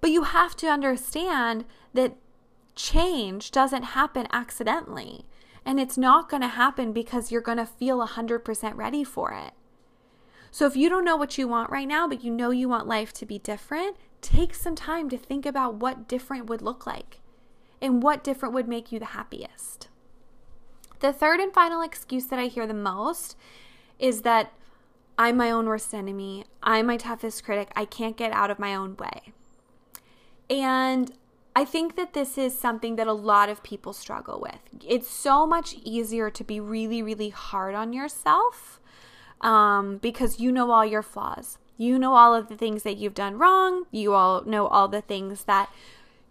But 0.01 0.11
you 0.11 0.23
have 0.23 0.55
to 0.57 0.67
understand 0.67 1.65
that 1.93 2.15
change 2.75 3.51
doesn't 3.51 3.83
happen 3.83 4.27
accidentally. 4.31 5.25
And 5.65 5.79
it's 5.79 5.97
not 5.97 6.29
going 6.29 6.41
to 6.41 6.47
happen 6.47 6.93
because 6.93 7.31
you're 7.31 7.41
going 7.41 7.57
to 7.57 7.65
feel 7.65 8.05
100% 8.05 8.75
ready 8.75 9.03
for 9.03 9.33
it. 9.33 9.53
So 10.51 10.65
if 10.65 10.75
you 10.75 10.87
don't 10.89 11.03
know 11.03 11.17
what 11.17 11.37
you 11.37 11.47
want 11.47 11.69
right 11.69 11.87
now, 11.87 12.07
but 12.07 12.23
you 12.23 12.31
know 12.31 12.51
you 12.51 12.69
want 12.69 12.87
life 12.87 13.11
to 13.13 13.25
be 13.25 13.37
different, 13.37 13.97
take 14.21 14.55
some 14.55 14.75
time 14.75 15.09
to 15.09 15.17
think 15.17 15.45
about 15.45 15.75
what 15.75 16.07
different 16.07 16.47
would 16.47 16.61
look 16.61 16.87
like 16.87 17.19
and 17.81 18.01
what 18.01 18.23
different 18.23 18.55
would 18.55 18.67
make 18.67 18.91
you 18.91 18.99
the 18.99 19.05
happiest. 19.07 19.89
The 20.99 21.13
third 21.13 21.39
and 21.39 21.53
final 21.53 21.81
excuse 21.81 22.25
that 22.27 22.39
I 22.39 22.47
hear 22.47 22.65
the 22.65 22.73
most 22.73 23.35
is 23.99 24.21
that 24.21 24.53
I'm 25.17 25.37
my 25.37 25.51
own 25.51 25.65
worst 25.65 25.93
enemy. 25.93 26.45
I'm 26.63 26.87
my 26.87 26.97
toughest 26.97 27.43
critic. 27.43 27.71
I 27.75 27.85
can't 27.85 28.17
get 28.17 28.31
out 28.31 28.49
of 28.49 28.57
my 28.57 28.73
own 28.73 28.95
way. 28.95 29.33
And 30.49 31.11
I 31.55 31.65
think 31.65 31.95
that 31.95 32.13
this 32.13 32.37
is 32.37 32.55
something 32.57 32.97
that 32.97 33.07
a 33.07 33.13
lot 33.13 33.49
of 33.49 33.63
people 33.63 33.91
struggle 33.91 34.39
with. 34.39 34.59
It's 34.87 35.09
so 35.09 35.47
much 35.47 35.75
easier 35.83 36.29
to 36.29 36.43
be 36.43 36.59
really, 36.59 37.01
really 37.01 37.29
hard 37.29 37.73
on 37.73 37.93
yourself 37.93 38.79
um, 39.41 39.97
because 39.97 40.39
you 40.39 40.51
know 40.51 40.71
all 40.71 40.85
your 40.85 41.01
flaws. 41.01 41.57
You 41.75 41.97
know 41.97 42.13
all 42.13 42.35
of 42.35 42.47
the 42.47 42.55
things 42.55 42.83
that 42.83 42.97
you've 42.97 43.13
done 43.13 43.37
wrong. 43.37 43.85
You 43.91 44.13
all 44.13 44.43
know 44.43 44.67
all 44.67 44.87
the 44.87 45.01
things 45.01 45.45
that 45.45 45.69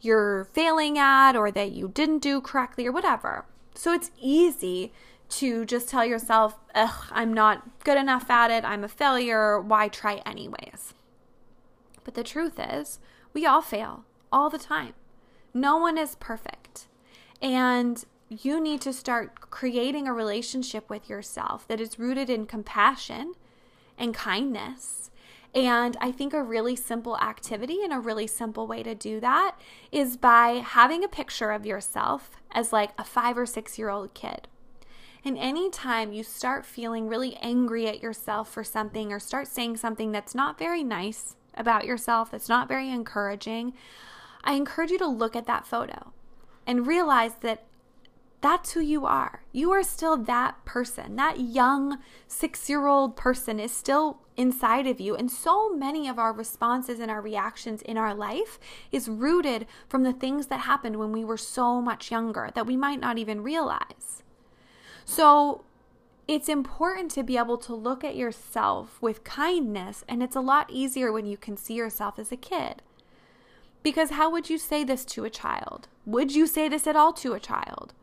you're 0.01 0.45
failing 0.53 0.97
at 0.97 1.35
or 1.35 1.51
that 1.51 1.73
you 1.73 1.89
didn't 1.89 2.21
do 2.21 2.41
correctly 2.41 2.87
or 2.87 2.93
whatever. 2.93 3.47
So 3.75 3.93
it's 3.93 4.13
easy 4.21 4.93
to 5.29 5.65
just 5.65 5.89
tell 5.89 6.05
yourself, 6.05 6.57
ugh, 6.75 7.09
I'm 7.11 7.35
not 7.35 7.85
good 7.85 7.99
enough 7.99 8.31
at 8.31 8.51
it. 8.51 8.65
I'm 8.65 8.85
a 8.85 8.89
failure. 8.89 9.61
Why 9.61 9.89
try 9.89 10.23
anyways? 10.25 10.95
But 12.05 12.15
the 12.15 12.23
truth 12.23 12.61
is, 12.61 13.01
we 13.33 13.45
all 13.45 13.61
fail 13.61 14.05
all 14.33 14.51
the 14.51 14.59
time. 14.59 14.95
No 15.55 15.77
one 15.77 15.99
is 15.99 16.17
perfect. 16.17 16.89
And 17.41 18.05
you 18.29 18.61
need 18.61 18.81
to 18.83 18.93
start 18.93 19.51
creating 19.51 20.09
a 20.09 20.13
relationship 20.13 20.91
with 20.91 21.09
yourself 21.09 21.67
that 21.69 21.81
is 21.81 21.99
rooted 21.99 22.29
in 22.29 22.47
compassion 22.47 23.35
and 23.97 24.15
kindness. 24.15 25.11
And 25.55 25.97
I 26.01 26.13
think 26.13 26.35
a 26.35 26.43
really 26.43 26.77
simple 26.77 27.17
activity 27.19 27.79
and 27.83 27.93
a 27.93 28.01
really 28.01 28.27
simple 28.27 28.67
way 28.67 28.83
to 28.83 28.95
do 28.95 29.21
that 29.21 29.57
is 29.91 30.17
by 30.17 30.63
having 30.65 31.03
a 31.03 31.09
picture 31.09 31.51
of 31.51 31.65
yourself 31.65 32.33
as 32.51 32.73
like 32.73 32.91
a 32.99 33.05
five 33.05 33.39
or 33.39 33.47
six 33.47 33.79
year 33.79 33.89
old 33.89 34.13
kid. 34.13 34.49
And 35.25 35.39
anytime 35.39 36.13
you 36.13 36.23
start 36.23 36.67
feeling 36.67 37.09
really 37.09 37.37
angry 37.37 37.89
at 37.89 38.03
yourself 38.03 38.53
for 38.53 38.63
something 38.63 39.13
or 39.13 39.19
start 39.19 39.49
saying 39.49 39.79
something 39.79 40.13
that's 40.13 40.35
not 40.35 40.59
very 40.59 40.85
nice 40.85 41.37
about 41.55 41.85
yourself, 41.85 42.31
that's 42.31 42.49
not 42.49 42.69
very 42.69 42.91
encouraging, 42.91 43.73
I 44.47 44.55
encourage 44.55 44.91
you 44.91 44.99
to 44.99 45.07
look 45.07 45.37
at 45.37 45.47
that 45.47 45.67
photo 45.67 46.13
and 46.67 46.87
realize 46.87 47.35
that 47.43 47.65
that's 48.41 48.73
who 48.73 48.81
you 48.81 49.07
are. 49.07 49.43
You 49.53 49.73
are 49.73 49.83
still 49.83 50.17
that 50.17 50.65
person. 50.65 51.17
That 51.17 51.41
young 51.41 51.99
six 52.29 52.69
year 52.69 52.87
old 52.87 53.17
person 53.17 53.59
is 53.59 53.73
still 53.73 54.21
inside 54.37 54.87
of 54.87 55.01
you. 55.01 55.17
And 55.17 55.31
so 55.31 55.75
many 55.75 56.09
of 56.09 56.19
our 56.19 56.33
responses 56.33 57.01
and 57.01 57.11
our 57.11 57.21
reactions 57.21 57.83
in 57.83 57.97
our 57.97 58.15
life 58.15 58.61
is 58.93 59.09
rooted 59.09 59.67
from 59.89 60.05
the 60.05 60.13
things 60.13 60.47
that 60.47 60.61
happened 60.61 60.97
when 60.97 61.11
we 61.11 61.25
were 61.25 61.37
so 61.37 61.81
much 61.81 62.11
younger 62.11 62.51
that 62.55 62.67
we 62.67 62.77
might 62.77 63.01
not 63.01 63.19
even 63.19 63.43
realize. 63.43 64.23
So 65.05 65.65
it's 66.29 66.49
important 66.49 67.11
to 67.13 67.23
be 67.23 67.37
able 67.37 67.59
to 67.59 67.75
look 67.75 68.05
at 68.05 68.17
yourself 68.17 69.01
with 69.01 69.25
kindness. 69.25 70.05
And 70.09 70.23
it's 70.23 70.37
a 70.37 70.41
lot 70.41 70.71
easier 70.71 71.11
when 71.11 71.27
you 71.27 71.37
can 71.37 71.57
see 71.57 71.75
yourself 71.75 72.19
as 72.19 72.31
a 72.31 72.37
kid. 72.37 72.83
Because 73.87 74.11
how 74.11 74.29
would 74.31 74.51
you 74.51 74.59
say 74.59 74.83
this 74.83 75.05
to 75.05 75.25
a 75.25 75.31
child? 75.31 75.87
Would 76.07 76.35
you 76.35 76.49
say 76.49 76.69
this 76.69 76.89
at 76.89 76.97
all 76.97 77.13
to 77.13 77.35
a 77.35 77.39
child? 77.39 77.95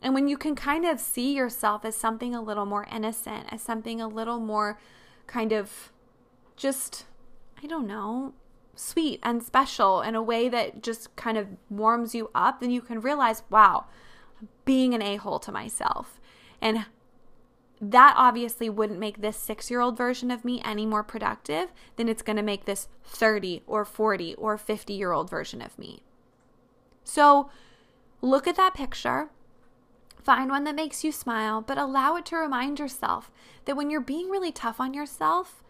And 0.00 0.14
when 0.14 0.28
you 0.28 0.38
can 0.38 0.54
kind 0.54 0.86
of 0.86 1.00
see 1.00 1.34
yourself 1.34 1.84
as 1.84 1.96
something 1.96 2.36
a 2.36 2.40
little 2.40 2.66
more 2.66 2.86
innocent, 2.88 3.46
as 3.50 3.60
something 3.60 4.00
a 4.00 4.06
little 4.06 4.38
more 4.38 4.78
kind 5.26 5.50
of 5.52 5.90
just, 6.54 7.06
I 7.60 7.66
don't 7.66 7.88
know, 7.88 8.32
sweet 8.76 9.18
and 9.24 9.42
special 9.42 10.02
in 10.02 10.14
a 10.14 10.22
way 10.22 10.48
that 10.50 10.84
just 10.84 11.16
kind 11.16 11.36
of 11.36 11.48
warms 11.68 12.14
you 12.14 12.30
up, 12.32 12.60
then 12.60 12.70
you 12.70 12.80
can 12.80 13.00
realize, 13.00 13.42
wow, 13.50 13.86
being 14.64 14.94
an 14.94 15.02
a 15.02 15.16
hole 15.16 15.40
to 15.40 15.50
myself. 15.50 16.20
And 16.60 16.86
that 17.80 18.14
obviously 18.16 18.68
wouldn't 18.68 18.98
make 18.98 19.20
this 19.20 19.36
six 19.36 19.70
year 19.70 19.80
old 19.80 19.96
version 19.96 20.30
of 20.30 20.44
me 20.44 20.60
any 20.64 20.84
more 20.84 21.02
productive 21.02 21.70
than 21.96 22.08
it's 22.08 22.22
going 22.22 22.36
to 22.36 22.42
make 22.42 22.64
this 22.64 22.88
30 23.04 23.62
or 23.66 23.84
40 23.84 24.34
or 24.34 24.58
50 24.58 24.92
year 24.92 25.12
old 25.12 25.30
version 25.30 25.62
of 25.62 25.78
me. 25.78 26.02
So 27.04 27.50
look 28.20 28.46
at 28.46 28.56
that 28.56 28.74
picture 28.74 29.30
Find 30.28 30.50
one 30.50 30.64
that 30.64 30.74
makes 30.74 31.04
you 31.04 31.10
smile, 31.10 31.62
but 31.62 31.78
allow 31.78 32.16
it 32.16 32.26
to 32.26 32.36
remind 32.36 32.78
yourself 32.78 33.30
that 33.64 33.78
when 33.78 33.88
you're 33.88 33.98
being 33.98 34.28
really 34.28 34.52
tough 34.52 34.78
on 34.78 34.92
yourself, 34.92 35.62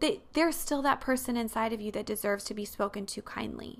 that 0.00 0.20
there's 0.34 0.56
still 0.56 0.82
that 0.82 1.00
person 1.00 1.38
inside 1.38 1.72
of 1.72 1.80
you 1.80 1.90
that 1.92 2.04
deserves 2.04 2.44
to 2.44 2.52
be 2.52 2.66
spoken 2.66 3.06
to 3.06 3.22
kindly. 3.22 3.78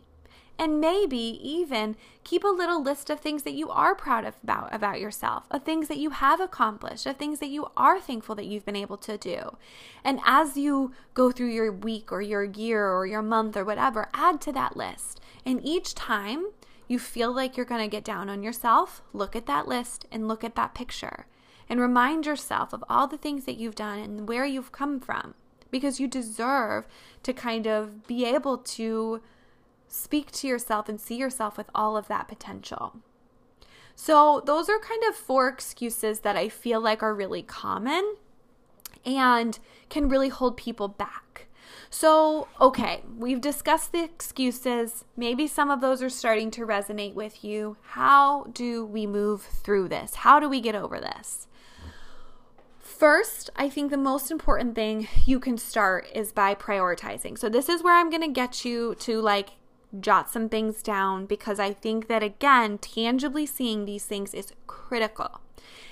And 0.59 0.81
maybe 0.81 1.17
even 1.17 1.97
keep 2.23 2.45
a 2.45 2.49
little 2.49 2.83
list 2.83 3.11
of 3.11 3.19
things 3.19 3.43
that 3.43 3.55
you 3.55 3.71
are 3.71 3.95
proud 3.95 4.25
of 4.25 4.35
about, 4.43 4.73
about 4.73 5.01
yourself, 5.01 5.45
of 5.51 5.65
things 5.65 5.89
that 5.89 5.99
you 5.99 6.11
have 6.11 6.41
accomplished, 6.41 7.07
of 7.07 7.17
things 7.17 7.41
that 7.41 7.49
you 7.49 7.67
are 7.77 8.01
thankful 8.01 8.37
that 8.37 8.47
you've 8.47 8.65
been 8.65 8.77
able 8.77 8.97
to 8.99 9.19
do. 9.19 9.57
And 10.05 10.21
as 10.25 10.57
you 10.57 10.93
go 11.13 11.33
through 11.33 11.51
your 11.51 11.73
week 11.73 12.13
or 12.13 12.23
your 12.23 12.45
year 12.45 12.89
or 12.89 13.05
your 13.05 13.23
month 13.23 13.57
or 13.57 13.65
whatever, 13.65 14.09
add 14.15 14.41
to 14.43 14.53
that 14.53 14.77
list. 14.77 15.21
And 15.45 15.61
each 15.65 15.95
time 15.95 16.47
you 16.87 16.99
feel 16.99 17.35
like 17.35 17.57
you're 17.57 17.67
going 17.67 17.83
to 17.83 17.89
get 17.89 18.05
down 18.05 18.29
on 18.29 18.43
yourself, 18.43 19.03
look 19.13 19.35
at 19.35 19.47
that 19.47 19.67
list 19.67 20.07
and 20.13 20.29
look 20.29 20.45
at 20.45 20.55
that 20.55 20.75
picture 20.75 21.27
and 21.69 21.81
remind 21.81 22.27
yourself 22.27 22.73
of 22.73 22.85
all 22.89 23.07
the 23.07 23.17
things 23.17 23.45
that 23.45 23.57
you've 23.57 23.75
done 23.75 23.99
and 23.99 24.29
where 24.29 24.45
you've 24.45 24.73
come 24.73 25.01
from 25.01 25.35
because 25.71 25.99
you 25.99 26.07
deserve 26.07 26.87
to 27.23 27.33
kind 27.33 27.67
of 27.67 28.07
be 28.07 28.25
able 28.25 28.59
to 28.59 29.21
speak 29.89 30.31
to 30.33 30.47
yourself 30.47 30.89
and 30.89 31.01
see 31.01 31.17
yourself 31.17 31.57
with 31.57 31.71
all 31.75 31.97
of 31.97 32.09
that 32.09 32.29
potential. 32.29 32.97
So, 33.97 34.43
those 34.45 34.69
are 34.69 34.79
kind 34.79 35.03
of 35.09 35.15
four 35.15 35.49
excuses 35.49 36.21
that 36.21 36.37
I 36.37 36.49
feel 36.49 36.81
like 36.81 37.03
are 37.03 37.15
really 37.15 37.43
common 37.43 38.17
and 39.05 39.59
can 39.89 40.09
really 40.09 40.29
hold 40.29 40.57
people 40.57 40.89
back. 40.89 41.47
So, 41.91 42.49
okay, 42.61 43.03
we've 43.17 43.41
discussed 43.41 43.93
the 43.93 44.03
excuses. 44.03 45.05
Maybe 45.17 45.47
some 45.47 45.71
of 45.71 45.81
those 45.81 46.03
are 46.03 46.09
starting 46.09 46.51
to 46.53 46.67
resonate 46.67 47.15
with 47.15 47.45
you. 47.45 47.77
How 47.83 48.49
do 48.53 48.85
we 48.85 49.07
move 49.07 49.43
through 49.43 49.89
this? 49.89 50.17
How 50.17 50.41
do 50.41 50.49
we 50.49 50.61
get 50.61 50.75
over 50.75 50.99
this? 50.99 51.47
First, 52.81 53.51
I 53.55 53.69
think 53.69 53.91
the 53.91 53.97
most 53.97 54.31
important 54.31 54.75
thing 54.75 55.09
you 55.25 55.39
can 55.39 55.57
start 55.57 56.09
is 56.15 56.33
by 56.33 56.55
prioritizing. 56.55 57.39
So, 57.39 57.49
this 57.49 57.69
is 57.69 57.83
where 57.83 57.95
I'm 57.95 58.11
going 58.11 58.23
to 58.23 58.29
get 58.29 58.65
you 58.65 58.97
to 58.97 59.21
like 59.21 59.51
jot 60.01 60.31
some 60.31 60.49
things 60.49 60.83
down 60.83 61.27
because 61.27 61.59
I 61.59 61.73
think 61.73 62.09
that 62.09 62.23
again, 62.23 62.79
tangibly 62.79 63.47
seeing 63.47 63.85
these 63.85 64.05
things 64.05 64.35
is 64.35 64.53
critical. 64.67 65.41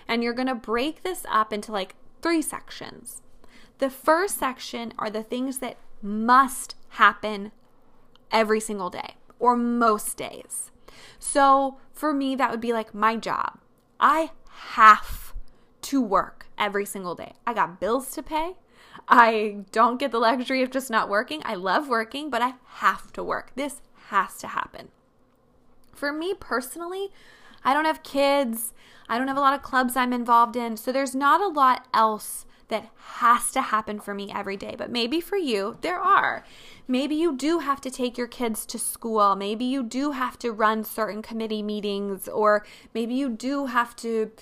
And 0.09 0.23
you're 0.23 0.33
going 0.33 0.49
to 0.49 0.55
break 0.55 1.03
this 1.03 1.25
up 1.29 1.53
into 1.53 1.73
like 1.73 1.95
three 2.21 2.43
sections. 2.43 3.23
The 3.79 3.91
first 3.91 4.39
section 4.39 4.93
are 4.99 5.11
the 5.11 5.23
things 5.23 5.59
that 5.59 5.77
must 6.03 6.75
happen 6.91 7.53
every 8.31 8.61
single 8.61 8.91
day 8.91 9.15
or 9.39 9.57
most 9.57 10.17
days. 10.17 10.71
So 11.19 11.79
for 11.93 12.13
me, 12.13 12.35
that 12.37 12.51
would 12.51 12.61
be 12.61 12.73
like 12.73 12.95
my 12.95 13.17
job. 13.17 13.59
I 13.99 14.33
have 14.51 15.35
to 15.83 16.01
work 16.01 16.47
every 16.59 16.85
single 16.85 17.15
day. 17.15 17.35
I 17.47 17.55
got 17.55 17.81
bills 17.81 18.11
to 18.13 18.23
pay. 18.23 18.55
I 19.09 19.65
don't 19.73 19.99
get 19.99 20.13
the 20.13 20.19
luxury 20.19 20.63
of 20.63 20.71
just 20.71 20.91
not 20.91 21.09
working. 21.09 21.43
I 21.45 21.55
love 21.55 21.89
working, 21.89 22.31
but 22.31 22.43
I 22.43 22.55
have 22.67 23.13
to 23.15 23.25
work. 23.25 23.53
This 23.57 23.81
has 24.13 24.37
to 24.39 24.47
happen. 24.49 24.89
For 25.95 26.13
me 26.13 26.35
personally, 26.39 27.09
I 27.65 27.73
don't 27.73 27.87
have 27.87 28.03
kids. 28.03 28.75
I 29.09 29.19
don't 29.19 29.29
have 29.29 29.37
a 29.37 29.41
lot 29.41 29.55
of 29.55 29.63
clubs 29.63 29.97
I'm 29.97 30.13
involved 30.13 30.55
in. 30.55 30.77
So 30.77 30.93
there's 30.93 31.15
not 31.15 31.41
a 31.41 31.49
lot 31.49 31.89
else 31.95 32.45
that 32.69 32.89
has 33.19 33.51
to 33.53 33.61
happen 33.61 34.01
for 34.01 34.15
me 34.15 34.33
every 34.35 34.57
day. 34.57 34.75
But 34.77 34.91
maybe 34.91 35.21
for 35.21 35.37
you, 35.37 35.79
there 35.83 35.99
are. 35.99 36.45
Maybe 36.89 37.15
you 37.15 37.37
do 37.37 37.61
have 37.61 37.81
to 37.83 37.91
take 37.91 38.17
your 38.17 38.27
kids 38.27 38.67
to 38.67 38.79
school. 38.79 39.37
Maybe 39.37 39.65
you 39.65 39.83
do 39.83 40.13
have 40.13 40.39
to 40.41 40.53
run 40.53 40.85
certain 40.85 41.23
committee 41.23 41.63
meetings, 41.63 42.29
or 42.29 42.65
maybe 42.95 43.15
you 43.15 43.29
do 43.29 43.67
have 43.67 43.95
to, 43.97 44.33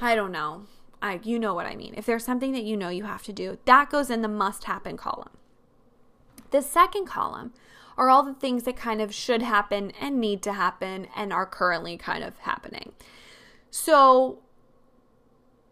I 0.00 0.14
don't 0.14 0.32
know. 0.32 0.62
I, 1.00 1.20
you 1.22 1.38
know 1.38 1.54
what 1.54 1.66
I 1.66 1.76
mean. 1.76 1.94
If 1.96 2.06
there's 2.06 2.24
something 2.24 2.52
that 2.52 2.64
you 2.64 2.76
know 2.76 2.88
you 2.88 3.04
have 3.04 3.22
to 3.24 3.32
do, 3.32 3.58
that 3.66 3.90
goes 3.90 4.10
in 4.10 4.22
the 4.22 4.28
must 4.28 4.64
happen 4.64 4.96
column. 4.96 5.30
The 6.50 6.62
second 6.62 7.06
column 7.06 7.52
are 7.98 8.08
all 8.08 8.22
the 8.22 8.32
things 8.32 8.62
that 8.62 8.76
kind 8.76 9.02
of 9.02 9.12
should 9.12 9.42
happen 9.42 9.92
and 10.00 10.20
need 10.20 10.40
to 10.42 10.52
happen 10.52 11.08
and 11.14 11.32
are 11.32 11.44
currently 11.44 11.98
kind 11.98 12.24
of 12.24 12.38
happening. 12.38 12.92
So 13.70 14.38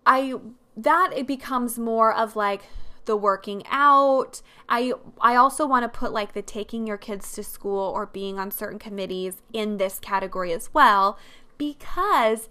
I 0.04 0.34
that 0.76 1.12
it 1.16 1.26
becomes 1.26 1.78
more 1.78 2.12
of 2.12 2.36
like 2.36 2.64
the 3.06 3.16
working 3.16 3.62
out. 3.70 4.42
I 4.68 4.92
I 5.20 5.36
also 5.36 5.66
want 5.66 5.84
to 5.84 5.98
put 5.98 6.12
like 6.12 6.34
the 6.34 6.42
taking 6.42 6.86
your 6.86 6.98
kids 6.98 7.32
to 7.32 7.44
school 7.44 7.92
or 7.94 8.06
being 8.06 8.38
on 8.38 8.50
certain 8.50 8.80
committees 8.80 9.40
in 9.52 9.78
this 9.78 9.98
category 10.00 10.52
as 10.52 10.74
well 10.74 11.18
because 11.56 12.48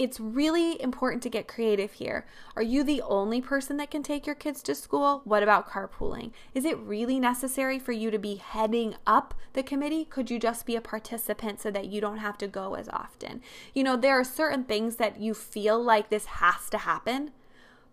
it's 0.00 0.18
really 0.18 0.80
important 0.80 1.22
to 1.22 1.28
get 1.28 1.46
creative 1.46 1.92
here. 1.92 2.24
Are 2.56 2.62
you 2.62 2.82
the 2.82 3.02
only 3.02 3.42
person 3.42 3.76
that 3.76 3.90
can 3.90 4.02
take 4.02 4.24
your 4.24 4.34
kids 4.34 4.62
to 4.62 4.74
school? 4.74 5.20
What 5.24 5.42
about 5.42 5.68
carpooling? 5.68 6.30
Is 6.54 6.64
it 6.64 6.78
really 6.78 7.20
necessary 7.20 7.78
for 7.78 7.92
you 7.92 8.10
to 8.10 8.18
be 8.18 8.36
heading 8.36 8.94
up 9.06 9.34
the 9.52 9.62
committee? 9.62 10.06
Could 10.06 10.30
you 10.30 10.38
just 10.38 10.64
be 10.64 10.74
a 10.74 10.80
participant 10.80 11.60
so 11.60 11.70
that 11.72 11.88
you 11.88 12.00
don't 12.00 12.16
have 12.16 12.38
to 12.38 12.48
go 12.48 12.76
as 12.76 12.88
often? 12.88 13.42
You 13.74 13.84
know, 13.84 13.94
there 13.94 14.18
are 14.18 14.24
certain 14.24 14.64
things 14.64 14.96
that 14.96 15.20
you 15.20 15.34
feel 15.34 15.78
like 15.78 16.08
this 16.08 16.24
has 16.24 16.70
to 16.70 16.78
happen, 16.78 17.32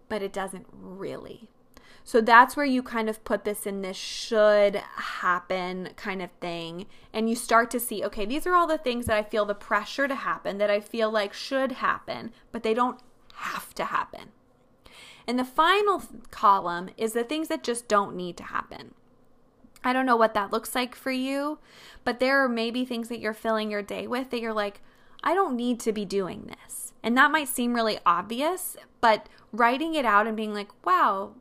but 0.08 0.22
it 0.22 0.32
doesn't 0.32 0.68
really. 0.72 1.50
So 2.08 2.22
that's 2.22 2.56
where 2.56 2.66
you 2.66 2.84
kind 2.84 3.10
of 3.10 3.26
put 3.26 3.44
this 3.44 3.66
in 3.68 3.82
this 3.82 3.98
should 3.98 4.78
happen 4.78 5.90
kind 5.98 6.22
of 6.22 6.32
thing. 6.40 6.86
And 7.12 7.30
you 7.30 7.36
start 7.36 7.70
to 7.72 7.82
see, 7.82 8.02
okay, 8.06 8.26
these 8.26 8.48
are 8.48 8.56
all 8.56 8.66
the 8.66 8.78
things 8.78 9.08
that 9.08 9.18
I 9.18 9.24
feel 9.24 9.44
the 9.44 9.54
pressure 9.54 10.08
to 10.08 10.16
happen, 10.16 10.58
that 10.58 10.70
I 10.70 10.80
feel 10.80 11.12
like 11.12 11.34
should 11.34 11.74
happen, 11.74 12.32
but 12.54 12.64
they 12.64 12.74
don't 12.74 13.02
have 13.34 13.76
to 13.76 13.84
happen. 13.84 14.30
And 15.28 15.38
the 15.38 15.44
final 15.44 16.02
column 16.32 16.92
is 16.96 17.12
the 17.12 17.26
things 17.26 17.50
that 17.50 17.62
just 17.62 17.90
don't 17.90 18.16
need 18.16 18.38
to 18.38 18.44
happen. 18.44 18.94
I 19.84 19.92
don't 19.92 20.06
know 20.06 20.16
what 20.16 20.34
that 20.34 20.54
looks 20.54 20.76
like 20.76 20.96
for 20.96 21.12
you, 21.12 21.60
but 22.06 22.22
there 22.22 22.42
are 22.42 22.48
maybe 22.48 22.86
things 22.86 23.10
that 23.10 23.20
you're 23.20 23.34
filling 23.34 23.70
your 23.70 23.82
day 23.82 24.08
with 24.08 24.30
that 24.30 24.40
you're 24.40 24.54
like, 24.54 24.80
I 25.26 25.34
don't 25.34 25.58
need 25.58 25.82
to 25.82 25.92
be 25.92 26.06
doing 26.06 26.50
this. 26.64 26.94
And 27.04 27.18
that 27.18 27.32
might 27.32 27.50
seem 27.50 27.74
really 27.74 28.00
obvious, 28.06 28.78
but 29.02 29.28
writing 29.52 29.94
it 29.94 30.06
out 30.06 30.26
and 30.26 30.38
being 30.38 30.54
like, 30.54 30.70
wow, 30.86 31.34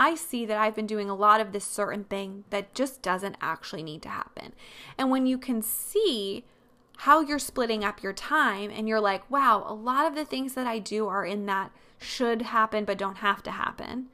I 0.00 0.14
see 0.14 0.46
that 0.46 0.56
I've 0.56 0.74
been 0.74 0.86
doing 0.86 1.10
a 1.10 1.14
lot 1.14 1.42
of 1.42 1.52
this 1.52 1.66
certain 1.66 2.04
thing 2.04 2.44
that 2.48 2.74
just 2.74 3.02
doesn't 3.02 3.36
actually 3.42 3.82
need 3.82 4.00
to 4.00 4.08
happen. 4.08 4.54
And 4.96 5.10
when 5.10 5.26
you 5.26 5.36
can 5.36 5.60
see 5.60 6.46
how 7.00 7.20
you're 7.20 7.38
splitting 7.38 7.84
up 7.84 8.02
your 8.02 8.14
time 8.14 8.70
and 8.70 8.88
you're 8.88 8.98
like, 8.98 9.30
wow, 9.30 9.62
a 9.68 9.74
lot 9.74 10.06
of 10.06 10.14
the 10.14 10.24
things 10.24 10.54
that 10.54 10.66
I 10.66 10.78
do 10.78 11.06
are 11.06 11.26
in 11.26 11.44
that 11.46 11.70
should 11.98 12.40
happen 12.40 12.86
but 12.86 12.96
don't 12.96 13.18
have 13.18 13.42
to 13.42 13.50
happen. 13.50 14.06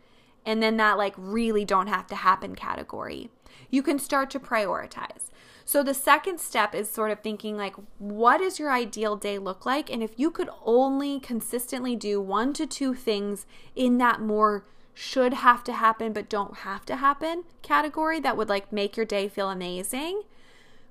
And 0.44 0.60
then 0.60 0.76
that 0.78 0.98
like 0.98 1.14
really 1.16 1.64
don't 1.64 1.86
have 1.86 2.08
to 2.08 2.16
happen 2.16 2.56
category. 2.56 3.30
You 3.70 3.84
can 3.84 4.00
start 4.00 4.28
to 4.30 4.40
prioritize. 4.40 5.30
So 5.64 5.84
the 5.84 5.94
second 5.94 6.40
step 6.40 6.74
is 6.74 6.90
sort 6.90 7.12
of 7.12 7.20
thinking 7.20 7.56
like 7.56 7.76
what 7.98 8.38
does 8.38 8.58
your 8.58 8.72
ideal 8.72 9.14
day 9.14 9.38
look 9.38 9.64
like 9.64 9.88
and 9.88 10.02
if 10.02 10.18
you 10.18 10.32
could 10.32 10.50
only 10.64 11.20
consistently 11.20 11.94
do 11.94 12.20
one 12.20 12.52
to 12.54 12.66
two 12.66 12.92
things 12.92 13.46
in 13.76 13.98
that 13.98 14.20
more 14.20 14.64
should 14.98 15.34
have 15.34 15.62
to 15.62 15.74
happen 15.74 16.14
but 16.14 16.26
don't 16.26 16.58
have 16.58 16.86
to 16.86 16.96
happen 16.96 17.44
category 17.60 18.18
that 18.18 18.34
would 18.34 18.48
like 18.48 18.72
make 18.72 18.96
your 18.96 19.04
day 19.04 19.28
feel 19.28 19.50
amazing, 19.50 20.22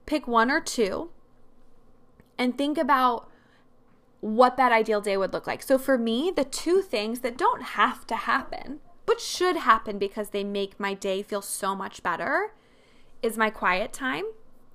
pick 0.05 0.27
one 0.27 0.51
or 0.51 0.61
two 0.61 1.09
and 2.37 2.55
think 2.55 2.77
about 2.77 3.27
what 4.21 4.57
that 4.57 4.71
ideal 4.71 5.01
day 5.01 5.17
would 5.17 5.33
look 5.33 5.47
like. 5.47 5.63
So 5.63 5.79
for 5.79 5.97
me, 5.97 6.31
the 6.35 6.43
two 6.43 6.83
things 6.83 7.21
that 7.21 7.35
don't 7.35 7.63
have 7.63 8.05
to 8.05 8.15
happen, 8.15 8.79
but 9.07 9.19
should 9.19 9.57
happen 9.57 9.97
because 9.97 10.29
they 10.29 10.43
make 10.43 10.79
my 10.79 10.93
day 10.93 11.23
feel 11.23 11.41
so 11.41 11.75
much 11.75 12.03
better, 12.03 12.53
is 13.23 13.37
my 13.37 13.49
quiet 13.49 13.91
time 13.91 14.25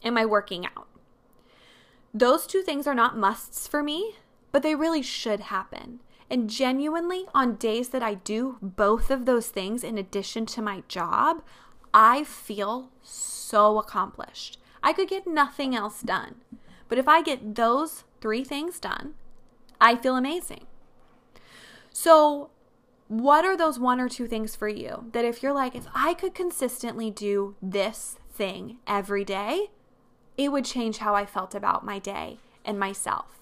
and 0.02 0.12
my 0.12 0.26
working 0.26 0.66
out. 0.66 0.88
Those 2.12 2.48
two 2.48 2.62
things 2.62 2.88
are 2.88 2.94
not 2.94 3.16
musts 3.16 3.68
for 3.68 3.80
me, 3.80 4.16
but 4.50 4.64
they 4.64 4.74
really 4.74 5.02
should 5.02 5.38
happen. 5.40 6.00
And 6.30 6.48
genuinely, 6.48 7.24
on 7.34 7.56
days 7.56 7.88
that 7.88 8.04
I 8.04 8.14
do 8.14 8.56
both 8.62 9.10
of 9.10 9.26
those 9.26 9.48
things 9.48 9.82
in 9.82 9.98
addition 9.98 10.46
to 10.46 10.62
my 10.62 10.84
job, 10.86 11.42
I 11.92 12.22
feel 12.22 12.90
so 13.02 13.78
accomplished. 13.78 14.58
I 14.80 14.92
could 14.92 15.08
get 15.08 15.26
nothing 15.26 15.74
else 15.74 16.02
done. 16.02 16.36
But 16.88 16.98
if 16.98 17.08
I 17.08 17.22
get 17.22 17.56
those 17.56 18.04
three 18.20 18.44
things 18.44 18.78
done, 18.78 19.14
I 19.80 19.96
feel 19.96 20.16
amazing. 20.16 20.66
So, 21.92 22.50
what 23.08 23.44
are 23.44 23.56
those 23.56 23.78
one 23.78 24.00
or 24.00 24.08
two 24.08 24.28
things 24.28 24.54
for 24.54 24.68
you 24.68 25.10
that 25.12 25.24
if 25.24 25.42
you're 25.42 25.52
like, 25.52 25.74
if 25.74 25.86
I 25.94 26.14
could 26.14 26.32
consistently 26.32 27.10
do 27.10 27.56
this 27.60 28.18
thing 28.32 28.78
every 28.86 29.24
day, 29.24 29.70
it 30.36 30.52
would 30.52 30.64
change 30.64 30.98
how 30.98 31.16
I 31.16 31.26
felt 31.26 31.54
about 31.54 31.84
my 31.84 31.98
day 31.98 32.38
and 32.64 32.78
myself? 32.78 33.39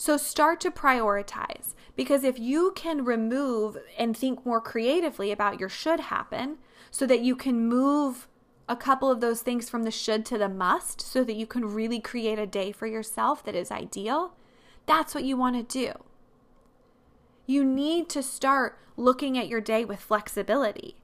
So, 0.00 0.16
start 0.16 0.60
to 0.60 0.70
prioritize 0.70 1.74
because 1.94 2.24
if 2.24 2.38
you 2.38 2.72
can 2.74 3.04
remove 3.04 3.76
and 3.98 4.16
think 4.16 4.46
more 4.46 4.62
creatively 4.62 5.30
about 5.30 5.60
your 5.60 5.68
should 5.68 6.00
happen 6.00 6.56
so 6.90 7.06
that 7.06 7.20
you 7.20 7.36
can 7.36 7.68
move 7.68 8.26
a 8.66 8.76
couple 8.76 9.10
of 9.10 9.20
those 9.20 9.42
things 9.42 9.68
from 9.68 9.82
the 9.82 9.90
should 9.90 10.24
to 10.24 10.38
the 10.38 10.48
must 10.48 11.02
so 11.02 11.22
that 11.24 11.36
you 11.36 11.46
can 11.46 11.66
really 11.66 12.00
create 12.00 12.38
a 12.38 12.46
day 12.46 12.72
for 12.72 12.86
yourself 12.86 13.44
that 13.44 13.54
is 13.54 13.70
ideal, 13.70 14.32
that's 14.86 15.14
what 15.14 15.24
you 15.24 15.36
want 15.36 15.56
to 15.56 15.78
do. 15.78 15.92
You 17.44 17.62
need 17.62 18.08
to 18.08 18.22
start 18.22 18.78
looking 18.96 19.36
at 19.36 19.48
your 19.48 19.60
day 19.60 19.84
with 19.84 20.00
flexibility. 20.00 20.96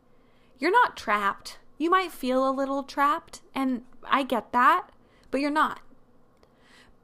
You're 0.58 0.70
not 0.70 0.96
trapped. 0.96 1.58
You 1.76 1.90
might 1.90 2.12
feel 2.12 2.48
a 2.48 2.50
little 2.50 2.82
trapped, 2.82 3.42
and 3.54 3.82
I 4.04 4.22
get 4.22 4.52
that, 4.52 4.88
but 5.30 5.42
you're 5.42 5.50
not. 5.50 5.80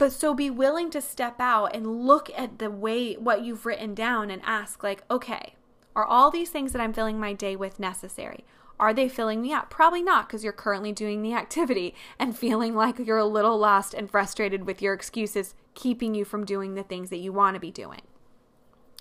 But 0.03 0.11
so 0.11 0.35
be 0.35 0.51
willing 0.51 0.91
to 0.91 1.01
step 1.01 1.37
out 1.39 1.77
and 1.77 2.05
look 2.05 2.29
at 2.37 2.59
the 2.59 2.73
way 2.73 3.15
what 3.15 3.45
you've 3.45 3.65
written 3.65 3.95
down 3.95 4.33
and 4.33 4.43
ask, 4.45 4.83
like, 4.83 5.05
okay, 5.09 5.55
are 5.95 6.05
all 6.05 6.29
these 6.29 6.51
things 6.51 6.73
that 6.73 6.83
I'm 6.83 6.93
filling 6.93 7.21
my 7.21 7.33
day 7.33 7.55
with 7.55 7.79
necessary? 7.79 8.45
Are 8.81 8.93
they 8.93 9.09
filling 9.09 9.41
me 9.41 9.53
up? 9.53 9.71
Probably 9.71 10.03
not, 10.03 10.27
because 10.27 10.43
you're 10.43 10.53
currently 10.53 10.91
doing 10.91 11.23
the 11.23 11.35
activity 11.35 11.95
and 12.19 12.37
feeling 12.37 12.75
like 12.75 12.99
you're 12.99 13.17
a 13.17 13.25
little 13.25 13.57
lost 13.57 13.95
and 13.95 14.11
frustrated 14.11 14.67
with 14.67 14.83
your 14.83 14.93
excuses 14.93 15.55
keeping 15.75 16.17
you 16.17 16.25
from 16.25 16.45
doing 16.45 16.75
the 16.75 16.83
things 16.83 17.09
that 17.11 17.19
you 17.19 17.33
want 17.33 17.55
to 17.55 17.61
be 17.61 17.71
doing. 17.71 18.03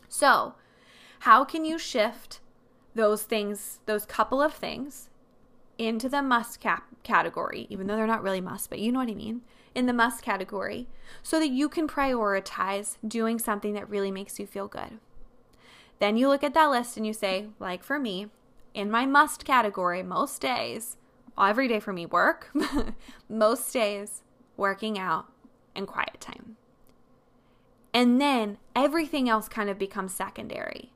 So, 0.08 0.54
how 1.22 1.44
can 1.46 1.66
you 1.66 1.80
shift 1.80 2.42
those 2.94 3.24
things, 3.24 3.80
those 3.88 4.06
couple 4.06 4.40
of 4.40 4.54
things, 4.54 5.10
into 5.80 6.08
the 6.08 6.22
must 6.22 6.60
cap 6.60 6.84
category, 7.02 7.66
even 7.72 7.88
though 7.88 7.96
they're 7.96 8.06
not 8.06 8.22
really 8.22 8.40
must, 8.40 8.70
but 8.70 8.78
you 8.78 8.92
know 8.92 9.00
what 9.00 9.10
I 9.10 9.16
mean, 9.16 9.42
in 9.74 9.86
the 9.86 9.94
must 9.94 10.22
category, 10.22 10.88
so 11.24 11.40
that 11.40 11.50
you 11.50 11.70
can 11.70 11.88
prioritize 11.88 12.98
doing 13.08 13.40
something 13.40 13.74
that 13.74 13.90
really 13.90 14.12
makes 14.12 14.40
you 14.40 14.46
feel 14.46 14.68
good. 14.68 15.00
Then 16.00 16.18
you 16.18 16.28
look 16.28 16.44
at 16.44 16.54
that 16.54 16.70
list 16.72 16.98
and 16.98 17.06
you 17.06 17.14
say, 17.14 17.48
like 17.60 17.84
for 17.84 18.00
me, 18.00 18.28
in 18.74 18.90
my 18.90 19.06
must 19.06 19.46
category 19.46 20.02
most 20.02 20.42
days, 20.42 20.98
every 21.40 21.68
day 21.68 21.80
for 21.80 21.94
me, 21.94 22.06
work, 22.06 22.52
most 23.30 23.72
days, 23.72 24.24
working 24.58 24.98
out, 24.98 25.28
and 25.76 25.88
quiet 25.88 26.20
time. 26.20 26.58
And 27.94 28.22
then 28.22 28.58
everything 28.76 29.28
else 29.30 29.48
kind 29.48 29.70
of 29.70 29.78
becomes 29.78 30.14
secondary. 30.14 30.94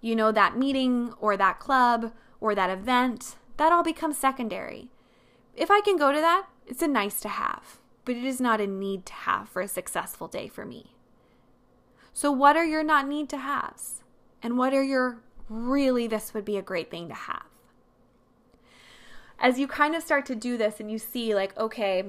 You 0.00 0.16
know, 0.16 0.32
that 0.32 0.56
meeting 0.56 1.12
or 1.20 1.36
that 1.36 1.60
club 1.60 2.12
or 2.40 2.54
that 2.54 2.70
event, 2.70 3.36
that 3.56 3.72
all 3.72 3.84
becomes 3.84 4.18
secondary. 4.18 4.90
If 5.54 5.70
I 5.70 5.80
can 5.80 5.96
go 5.96 6.12
to 6.12 6.20
that, 6.20 6.46
it's 6.66 6.82
a 6.82 6.88
nice 6.88 7.20
to 7.20 7.28
have, 7.28 7.78
but 8.04 8.16
it 8.16 8.24
is 8.24 8.40
not 8.40 8.60
a 8.60 8.66
need 8.66 9.06
to 9.06 9.12
have 9.12 9.48
for 9.48 9.62
a 9.62 9.68
successful 9.68 10.28
day 10.28 10.48
for 10.48 10.64
me. 10.64 10.96
So, 12.12 12.30
what 12.30 12.56
are 12.56 12.64
your 12.64 12.82
not 12.82 13.08
need 13.08 13.28
to 13.30 13.38
haves? 13.38 14.02
And 14.42 14.58
what 14.58 14.74
are 14.74 14.82
your 14.82 15.22
really 15.52 16.06
this 16.06 16.34
would 16.34 16.44
be 16.44 16.56
a 16.56 16.62
great 16.62 16.90
thing 16.90 17.08
to 17.08 17.14
have. 17.14 17.46
As 19.38 19.58
you 19.58 19.66
kind 19.66 19.94
of 19.94 20.02
start 20.02 20.24
to 20.26 20.34
do 20.34 20.56
this 20.56 20.80
and 20.80 20.90
you 20.90 20.98
see, 20.98 21.34
like, 21.34 21.56
okay, 21.58 22.04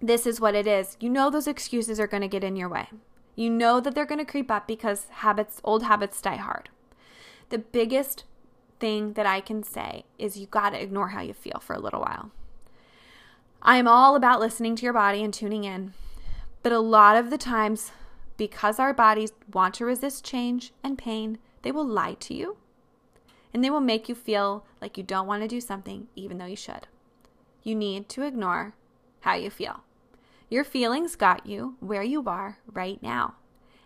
this 0.00 0.26
is 0.26 0.40
what 0.40 0.54
it 0.54 0.66
is, 0.66 0.96
you 1.00 1.10
know 1.10 1.28
those 1.28 1.46
excuses 1.46 2.00
are 2.00 2.06
going 2.06 2.22
to 2.22 2.28
get 2.28 2.44
in 2.44 2.56
your 2.56 2.68
way. 2.68 2.88
You 3.36 3.50
know 3.50 3.80
that 3.80 3.94
they're 3.94 4.06
going 4.06 4.24
to 4.24 4.30
creep 4.30 4.50
up 4.50 4.66
because 4.66 5.06
habits, 5.10 5.60
old 5.64 5.82
habits 5.82 6.20
die 6.20 6.36
hard. 6.36 6.68
The 7.50 7.58
biggest 7.58 8.24
thing 8.78 9.14
that 9.14 9.26
I 9.26 9.40
can 9.40 9.62
say 9.62 10.04
is 10.18 10.36
you 10.36 10.46
got 10.46 10.70
to 10.70 10.82
ignore 10.82 11.08
how 11.08 11.20
you 11.20 11.34
feel 11.34 11.60
for 11.60 11.74
a 11.74 11.80
little 11.80 12.00
while. 12.00 12.30
I'm 13.62 13.86
all 13.86 14.16
about 14.16 14.40
listening 14.40 14.74
to 14.76 14.84
your 14.84 14.94
body 14.94 15.22
and 15.22 15.34
tuning 15.34 15.64
in, 15.64 15.92
but 16.62 16.72
a 16.72 16.80
lot 16.80 17.16
of 17.16 17.28
the 17.28 17.36
times, 17.36 17.92
because 18.38 18.78
our 18.78 18.94
bodies 18.94 19.32
want 19.52 19.74
to 19.74 19.84
resist 19.84 20.24
change 20.24 20.72
and 20.82 20.96
pain, 20.96 21.38
they 21.60 21.70
will 21.70 21.86
lie 21.86 22.14
to 22.14 22.34
you 22.34 22.56
and 23.52 23.62
they 23.62 23.68
will 23.68 23.80
make 23.80 24.08
you 24.08 24.14
feel 24.14 24.64
like 24.80 24.96
you 24.96 25.04
don't 25.04 25.26
want 25.26 25.42
to 25.42 25.48
do 25.48 25.60
something 25.60 26.08
even 26.16 26.38
though 26.38 26.46
you 26.46 26.56
should. 26.56 26.86
You 27.62 27.74
need 27.74 28.08
to 28.10 28.22
ignore 28.22 28.74
how 29.20 29.34
you 29.34 29.50
feel. 29.50 29.84
Your 30.48 30.64
feelings 30.64 31.14
got 31.14 31.44
you 31.44 31.76
where 31.80 32.02
you 32.02 32.24
are 32.26 32.58
right 32.72 33.02
now. 33.02 33.34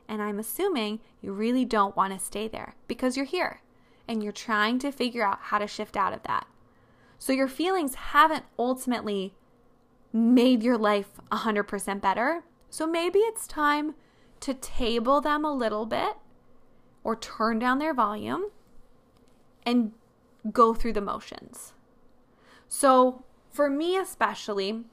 And 0.09 0.23
I'm 0.23 0.39
assuming 0.39 1.01
you 1.21 1.33
really 1.33 1.65
don't 1.65 1.97
want 1.97 2.13
to 2.13 2.25
stay 2.25 2.47
there 2.47 2.77
because 2.87 3.17
you're 3.17 3.27
here 3.27 3.61
and 4.07 4.23
you're 4.23 4.33
trying 4.33 4.79
to 4.81 4.93
figure 4.93 5.27
out 5.27 5.39
how 5.43 5.59
to 5.59 5.67
shift 5.67 5.97
out 5.97 6.13
of 6.13 6.23
that. 6.23 6.47
So 7.19 7.33
your 7.33 7.49
feelings 7.49 7.95
haven't 7.95 8.45
ultimately 8.59 9.35
made 10.15 10.63
your 10.63 10.79
life 10.79 11.21
100% 11.33 12.01
better. 12.01 12.45
So 12.71 12.87
maybe 12.87 13.19
it's 13.19 13.49
time 13.49 13.97
to 14.41 14.55
table 14.55 15.21
them 15.21 15.45
a 15.45 15.53
little 15.53 15.85
bit 15.85 16.15
or 17.03 17.17
turn 17.17 17.59
down 17.59 17.81
their 17.81 17.93
volume 17.93 18.51
and 19.67 19.93
go 20.53 20.73
through 20.73 20.93
the 20.93 21.01
motions. 21.01 21.73
So, 22.69 23.25
for 23.51 23.69
me 23.69 23.97
especially, 23.97 24.85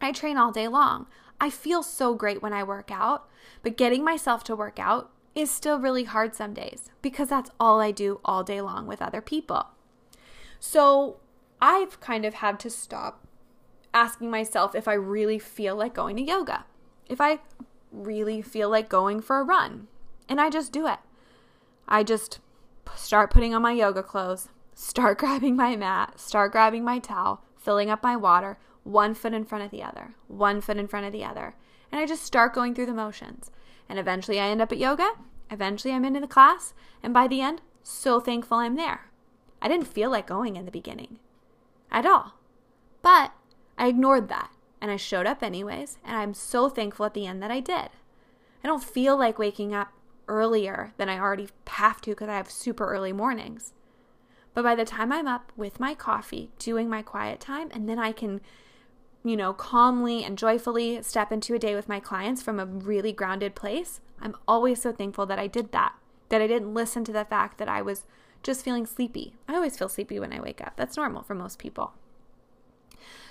I 0.00 0.12
train 0.12 0.36
all 0.36 0.52
day 0.52 0.68
long. 0.68 1.06
I 1.40 1.50
feel 1.50 1.82
so 1.82 2.14
great 2.14 2.42
when 2.42 2.52
I 2.52 2.62
work 2.62 2.90
out, 2.90 3.28
but 3.62 3.76
getting 3.76 4.04
myself 4.04 4.44
to 4.44 4.56
work 4.56 4.78
out 4.78 5.10
is 5.34 5.50
still 5.50 5.78
really 5.78 6.04
hard 6.04 6.34
some 6.34 6.54
days 6.54 6.90
because 7.00 7.28
that's 7.28 7.50
all 7.58 7.80
I 7.80 7.90
do 7.90 8.20
all 8.24 8.44
day 8.44 8.60
long 8.60 8.86
with 8.86 9.02
other 9.02 9.20
people. 9.20 9.66
So, 10.58 11.16
I've 11.60 12.00
kind 12.00 12.24
of 12.24 12.34
had 12.34 12.58
to 12.60 12.70
stop 12.70 13.26
asking 13.94 14.30
myself 14.30 14.74
if 14.74 14.88
I 14.88 14.94
really 14.94 15.38
feel 15.38 15.76
like 15.76 15.94
going 15.94 16.16
to 16.16 16.22
yoga, 16.22 16.64
if 17.06 17.20
I 17.20 17.40
really 17.90 18.42
feel 18.42 18.70
like 18.70 18.88
going 18.88 19.20
for 19.20 19.40
a 19.40 19.44
run, 19.44 19.88
and 20.28 20.40
I 20.40 20.50
just 20.50 20.72
do 20.72 20.86
it. 20.86 20.98
I 21.86 22.02
just 22.02 22.40
start 22.96 23.30
putting 23.30 23.54
on 23.54 23.62
my 23.62 23.72
yoga 23.72 24.02
clothes, 24.02 24.48
start 24.74 25.18
grabbing 25.18 25.56
my 25.56 25.76
mat, 25.76 26.18
start 26.18 26.52
grabbing 26.52 26.84
my 26.84 26.98
towel, 26.98 27.42
filling 27.56 27.90
up 27.90 28.02
my 28.02 28.16
water, 28.16 28.58
one 28.84 29.14
foot 29.14 29.34
in 29.34 29.44
front 29.44 29.64
of 29.64 29.70
the 29.70 29.82
other, 29.82 30.14
one 30.28 30.60
foot 30.60 30.76
in 30.76 30.88
front 30.88 31.06
of 31.06 31.12
the 31.12 31.24
other. 31.24 31.54
And 31.90 32.00
I 32.00 32.06
just 32.06 32.24
start 32.24 32.54
going 32.54 32.74
through 32.74 32.86
the 32.86 32.94
motions. 32.94 33.50
And 33.88 33.98
eventually 33.98 34.40
I 34.40 34.48
end 34.48 34.62
up 34.62 34.72
at 34.72 34.78
yoga. 34.78 35.12
Eventually 35.50 35.92
I'm 35.92 36.04
into 36.04 36.20
the 36.20 36.26
class. 36.26 36.72
And 37.02 37.12
by 37.12 37.28
the 37.28 37.40
end, 37.42 37.60
so 37.82 38.18
thankful 38.18 38.58
I'm 38.58 38.76
there. 38.76 39.10
I 39.60 39.68
didn't 39.68 39.86
feel 39.86 40.10
like 40.10 40.26
going 40.26 40.56
in 40.56 40.64
the 40.64 40.70
beginning 40.70 41.18
at 41.90 42.06
all. 42.06 42.34
But 43.02 43.32
I 43.82 43.88
ignored 43.88 44.28
that 44.28 44.52
and 44.80 44.92
I 44.92 44.96
showed 44.96 45.26
up 45.26 45.42
anyways. 45.42 45.98
And 46.04 46.16
I'm 46.16 46.34
so 46.34 46.68
thankful 46.68 47.04
at 47.04 47.14
the 47.14 47.26
end 47.26 47.42
that 47.42 47.50
I 47.50 47.58
did. 47.58 47.88
I 48.62 48.68
don't 48.68 48.84
feel 48.84 49.18
like 49.18 49.40
waking 49.40 49.74
up 49.74 49.92
earlier 50.28 50.92
than 50.98 51.08
I 51.08 51.18
already 51.18 51.48
have 51.66 52.00
to 52.02 52.12
because 52.12 52.28
I 52.28 52.36
have 52.36 52.48
super 52.48 52.86
early 52.86 53.12
mornings. 53.12 53.72
But 54.54 54.62
by 54.62 54.76
the 54.76 54.84
time 54.84 55.10
I'm 55.10 55.26
up 55.26 55.50
with 55.56 55.80
my 55.80 55.94
coffee, 55.94 56.52
doing 56.60 56.88
my 56.88 57.02
quiet 57.02 57.40
time, 57.40 57.70
and 57.72 57.88
then 57.88 57.98
I 57.98 58.12
can 58.12 58.40
you 59.24 59.36
know, 59.36 59.52
calmly 59.52 60.22
and 60.22 60.38
joyfully 60.38 61.02
step 61.02 61.32
into 61.32 61.54
a 61.54 61.58
day 61.58 61.74
with 61.74 61.88
my 61.88 61.98
clients 61.98 62.40
from 62.40 62.60
a 62.60 62.66
really 62.66 63.12
grounded 63.12 63.56
place, 63.56 64.00
I'm 64.20 64.36
always 64.46 64.80
so 64.80 64.92
thankful 64.92 65.26
that 65.26 65.40
I 65.40 65.48
did 65.48 65.72
that, 65.72 65.94
that 66.28 66.40
I 66.40 66.46
didn't 66.46 66.74
listen 66.74 67.02
to 67.04 67.12
the 67.12 67.24
fact 67.24 67.58
that 67.58 67.68
I 67.68 67.82
was 67.82 68.04
just 68.44 68.64
feeling 68.64 68.86
sleepy. 68.86 69.34
I 69.48 69.54
always 69.54 69.76
feel 69.76 69.88
sleepy 69.88 70.20
when 70.20 70.32
I 70.32 70.40
wake 70.40 70.60
up. 70.60 70.74
That's 70.76 70.96
normal 70.96 71.22
for 71.22 71.34
most 71.34 71.58
people. 71.58 71.94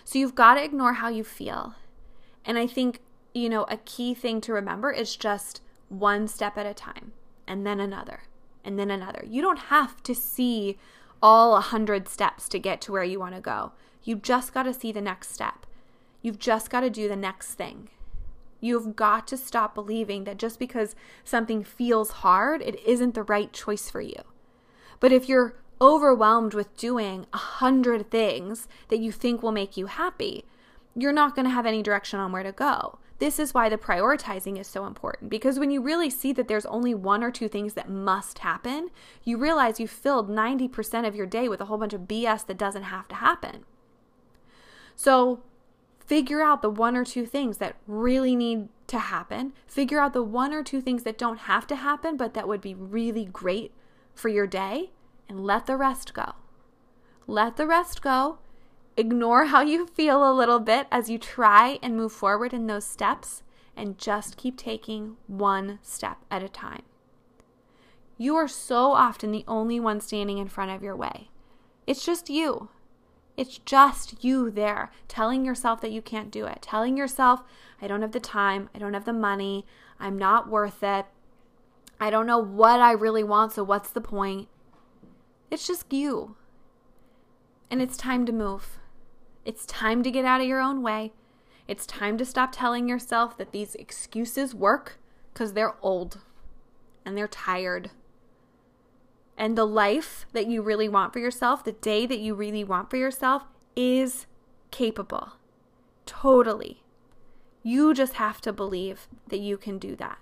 So 0.03 0.19
you've 0.19 0.35
got 0.35 0.55
to 0.55 0.63
ignore 0.63 0.93
how 0.93 1.09
you 1.09 1.23
feel. 1.23 1.75
And 2.45 2.57
I 2.57 2.67
think, 2.67 2.99
you 3.33 3.49
know, 3.49 3.63
a 3.63 3.77
key 3.77 4.13
thing 4.13 4.41
to 4.41 4.53
remember 4.53 4.91
is 4.91 5.15
just 5.15 5.61
one 5.89 6.27
step 6.27 6.57
at 6.57 6.65
a 6.65 6.73
time 6.73 7.11
and 7.47 7.65
then 7.65 7.79
another 7.79 8.21
and 8.63 8.77
then 8.79 8.91
another. 8.91 9.23
You 9.27 9.41
don't 9.41 9.59
have 9.59 10.01
to 10.03 10.15
see 10.15 10.77
all 11.21 11.55
a 11.55 11.61
hundred 11.61 12.07
steps 12.07 12.49
to 12.49 12.59
get 12.59 12.81
to 12.81 12.91
where 12.91 13.03
you 13.03 13.19
want 13.19 13.35
to 13.35 13.41
go. 13.41 13.73
You've 14.03 14.21
just 14.21 14.53
got 14.53 14.63
to 14.63 14.73
see 14.73 14.91
the 14.91 15.01
next 15.01 15.31
step. 15.31 15.65
You've 16.21 16.39
just 16.39 16.69
got 16.69 16.81
to 16.81 16.89
do 16.89 17.07
the 17.07 17.15
next 17.15 17.53
thing. 17.53 17.89
You've 18.59 18.95
got 18.95 19.27
to 19.27 19.37
stop 19.37 19.73
believing 19.73 20.23
that 20.25 20.37
just 20.37 20.59
because 20.59 20.95
something 21.23 21.63
feels 21.63 22.11
hard, 22.11 22.61
it 22.61 22.79
isn't 22.85 23.15
the 23.15 23.23
right 23.23 23.51
choice 23.51 23.89
for 23.89 24.01
you. 24.01 24.21
But 24.99 25.11
if 25.11 25.27
you're 25.27 25.55
overwhelmed 25.81 26.53
with 26.53 26.77
doing 26.77 27.25
a 27.33 27.37
hundred 27.37 28.11
things 28.11 28.67
that 28.89 28.99
you 28.99 29.11
think 29.11 29.41
will 29.41 29.51
make 29.51 29.75
you 29.75 29.87
happy, 29.87 30.45
you're 30.95 31.11
not 31.11 31.35
going 31.35 31.45
to 31.45 31.51
have 31.51 31.65
any 31.65 31.81
direction 31.81 32.19
on 32.19 32.31
where 32.31 32.43
to 32.43 32.51
go. 32.51 32.99
This 33.17 33.39
is 33.39 33.53
why 33.53 33.69
the 33.69 33.77
prioritizing 33.77 34.59
is 34.59 34.67
so 34.67 34.85
important 34.85 35.29
because 35.29 35.59
when 35.59 35.69
you 35.69 35.81
really 35.81 36.09
see 36.09 36.33
that 36.33 36.47
there's 36.47 36.65
only 36.65 36.93
one 36.95 37.23
or 37.23 37.29
two 37.29 37.47
things 37.47 37.75
that 37.75 37.89
must 37.89 38.39
happen, 38.39 38.89
you 39.23 39.37
realize 39.37 39.79
you 39.79 39.87
filled 39.87 40.29
90% 40.29 41.07
of 41.07 41.15
your 41.15 41.27
day 41.27 41.47
with 41.47 41.61
a 41.61 41.65
whole 41.65 41.77
bunch 41.77 41.93
of 41.93 42.01
BS 42.01 42.45
that 42.47 42.57
doesn't 42.57 42.83
have 42.83 43.07
to 43.09 43.15
happen. 43.15 43.63
So, 44.95 45.41
figure 45.99 46.41
out 46.41 46.61
the 46.61 46.69
one 46.69 46.97
or 46.97 47.05
two 47.05 47.25
things 47.25 47.57
that 47.57 47.75
really 47.87 48.35
need 48.35 48.69
to 48.87 48.97
happen. 48.99 49.53
Figure 49.67 49.99
out 49.99 50.13
the 50.13 50.23
one 50.23 50.51
or 50.51 50.63
two 50.63 50.81
things 50.81 51.03
that 51.03 51.17
don't 51.17 51.41
have 51.41 51.67
to 51.67 51.75
happen, 51.75 52.17
but 52.17 52.33
that 52.33 52.47
would 52.47 52.59
be 52.59 52.73
really 52.73 53.25
great 53.25 53.71
for 54.13 54.29
your 54.29 54.47
day, 54.47 54.89
and 55.31 55.45
let 55.45 55.65
the 55.65 55.77
rest 55.77 56.13
go. 56.13 56.33
Let 57.25 57.55
the 57.55 57.65
rest 57.65 58.01
go. 58.01 58.39
Ignore 58.97 59.45
how 59.45 59.61
you 59.61 59.87
feel 59.87 60.29
a 60.29 60.35
little 60.35 60.59
bit 60.59 60.87
as 60.91 61.09
you 61.09 61.17
try 61.17 61.79
and 61.81 61.95
move 61.95 62.11
forward 62.11 62.53
in 62.53 62.67
those 62.67 62.85
steps, 62.85 63.41
and 63.73 63.97
just 63.97 64.35
keep 64.35 64.57
taking 64.57 65.15
one 65.27 65.79
step 65.81 66.17
at 66.29 66.43
a 66.43 66.49
time. 66.49 66.81
You 68.17 68.35
are 68.35 68.49
so 68.49 68.91
often 68.91 69.31
the 69.31 69.45
only 69.47 69.79
one 69.79 70.01
standing 70.01 70.37
in 70.37 70.49
front 70.49 70.71
of 70.71 70.83
your 70.83 70.97
way. 70.97 71.29
It's 71.87 72.05
just 72.05 72.29
you. 72.29 72.67
It's 73.37 73.57
just 73.59 74.21
you 74.25 74.51
there 74.51 74.91
telling 75.07 75.45
yourself 75.45 75.79
that 75.79 75.93
you 75.93 76.01
can't 76.01 76.29
do 76.29 76.45
it, 76.45 76.61
telling 76.61 76.97
yourself, 76.97 77.41
I 77.81 77.87
don't 77.87 78.01
have 78.01 78.11
the 78.11 78.19
time, 78.19 78.69
I 78.75 78.79
don't 78.79 78.93
have 78.93 79.05
the 79.05 79.13
money, 79.13 79.65
I'm 79.97 80.17
not 80.17 80.49
worth 80.49 80.83
it, 80.83 81.05
I 82.01 82.09
don't 82.09 82.27
know 82.27 82.37
what 82.37 82.81
I 82.81 82.91
really 82.91 83.23
want, 83.23 83.53
so 83.53 83.63
what's 83.63 83.91
the 83.91 84.01
point? 84.01 84.49
It's 85.51 85.67
just 85.67 85.93
you. 85.93 86.35
And 87.69 87.81
it's 87.81 87.97
time 87.97 88.25
to 88.25 88.31
move. 88.31 88.79
It's 89.45 89.65
time 89.65 90.01
to 90.03 90.11
get 90.11 90.25
out 90.25 90.41
of 90.41 90.47
your 90.47 90.61
own 90.61 90.81
way. 90.81 91.13
It's 91.67 91.85
time 91.85 92.17
to 92.17 92.25
stop 92.25 92.51
telling 92.51 92.89
yourself 92.89 93.37
that 93.37 93.51
these 93.51 93.75
excuses 93.75 94.55
work 94.55 94.97
because 95.33 95.53
they're 95.53 95.75
old 95.81 96.19
and 97.05 97.17
they're 97.17 97.27
tired 97.27 97.91
and 99.41 99.57
the 99.57 99.65
life 99.65 100.27
that 100.33 100.45
you 100.45 100.61
really 100.61 100.87
want 100.87 101.13
for 101.13 101.17
yourself, 101.17 101.63
the 101.63 101.71
day 101.71 102.05
that 102.05 102.19
you 102.19 102.35
really 102.35 102.63
want 102.63 102.91
for 102.91 102.97
yourself, 102.97 103.41
is 103.75 104.27
capable. 104.69 105.29
Totally. 106.05 106.83
You 107.63 107.95
just 107.95 108.13
have 108.13 108.39
to 108.41 108.53
believe 108.53 109.07
that 109.29 109.39
you 109.39 109.57
can 109.57 109.79
do 109.79 109.95
that. 109.95 110.19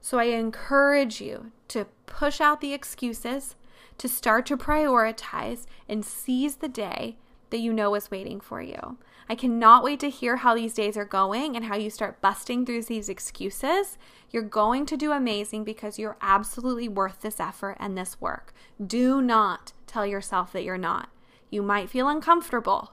So 0.00 0.20
I 0.20 0.26
encourage 0.26 1.20
you 1.20 1.50
to 1.68 1.86
push 2.06 2.40
out 2.40 2.60
the 2.60 2.72
excuses, 2.72 3.56
to 3.98 4.08
start 4.08 4.46
to 4.46 4.56
prioritize 4.56 5.66
and 5.88 6.04
seize 6.04 6.56
the 6.56 6.68
day 6.68 7.16
that 7.50 7.58
you 7.58 7.72
know 7.72 7.94
is 7.94 8.10
waiting 8.10 8.40
for 8.40 8.60
you. 8.60 8.98
I 9.28 9.34
cannot 9.34 9.84
wait 9.84 10.00
to 10.00 10.10
hear 10.10 10.36
how 10.36 10.54
these 10.54 10.72
days 10.72 10.96
are 10.96 11.04
going 11.04 11.54
and 11.54 11.66
how 11.66 11.76
you 11.76 11.90
start 11.90 12.20
busting 12.20 12.64
through 12.64 12.84
these 12.84 13.08
excuses. 13.08 13.98
You're 14.30 14.42
going 14.42 14.86
to 14.86 14.96
do 14.96 15.12
amazing 15.12 15.64
because 15.64 15.98
you're 15.98 16.16
absolutely 16.20 16.88
worth 16.88 17.20
this 17.20 17.38
effort 17.38 17.76
and 17.78 17.96
this 17.96 18.20
work. 18.20 18.54
Do 18.84 19.20
not 19.20 19.72
tell 19.86 20.06
yourself 20.06 20.52
that 20.52 20.64
you're 20.64 20.78
not. 20.78 21.10
You 21.50 21.62
might 21.62 21.90
feel 21.90 22.08
uncomfortable, 22.08 22.92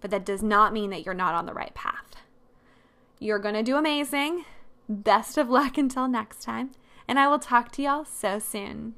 but 0.00 0.10
that 0.10 0.24
does 0.24 0.42
not 0.42 0.72
mean 0.72 0.90
that 0.90 1.04
you're 1.04 1.14
not 1.14 1.34
on 1.34 1.46
the 1.46 1.54
right 1.54 1.74
path. 1.74 2.16
You're 3.18 3.38
going 3.38 3.54
to 3.54 3.62
do 3.62 3.76
amazing. 3.76 4.44
Best 4.88 5.38
of 5.38 5.48
luck 5.48 5.78
until 5.78 6.06
next 6.06 6.42
time, 6.42 6.70
and 7.08 7.18
I 7.18 7.26
will 7.26 7.38
talk 7.38 7.72
to 7.72 7.82
y'all 7.82 8.04
so 8.04 8.38
soon. 8.38 8.94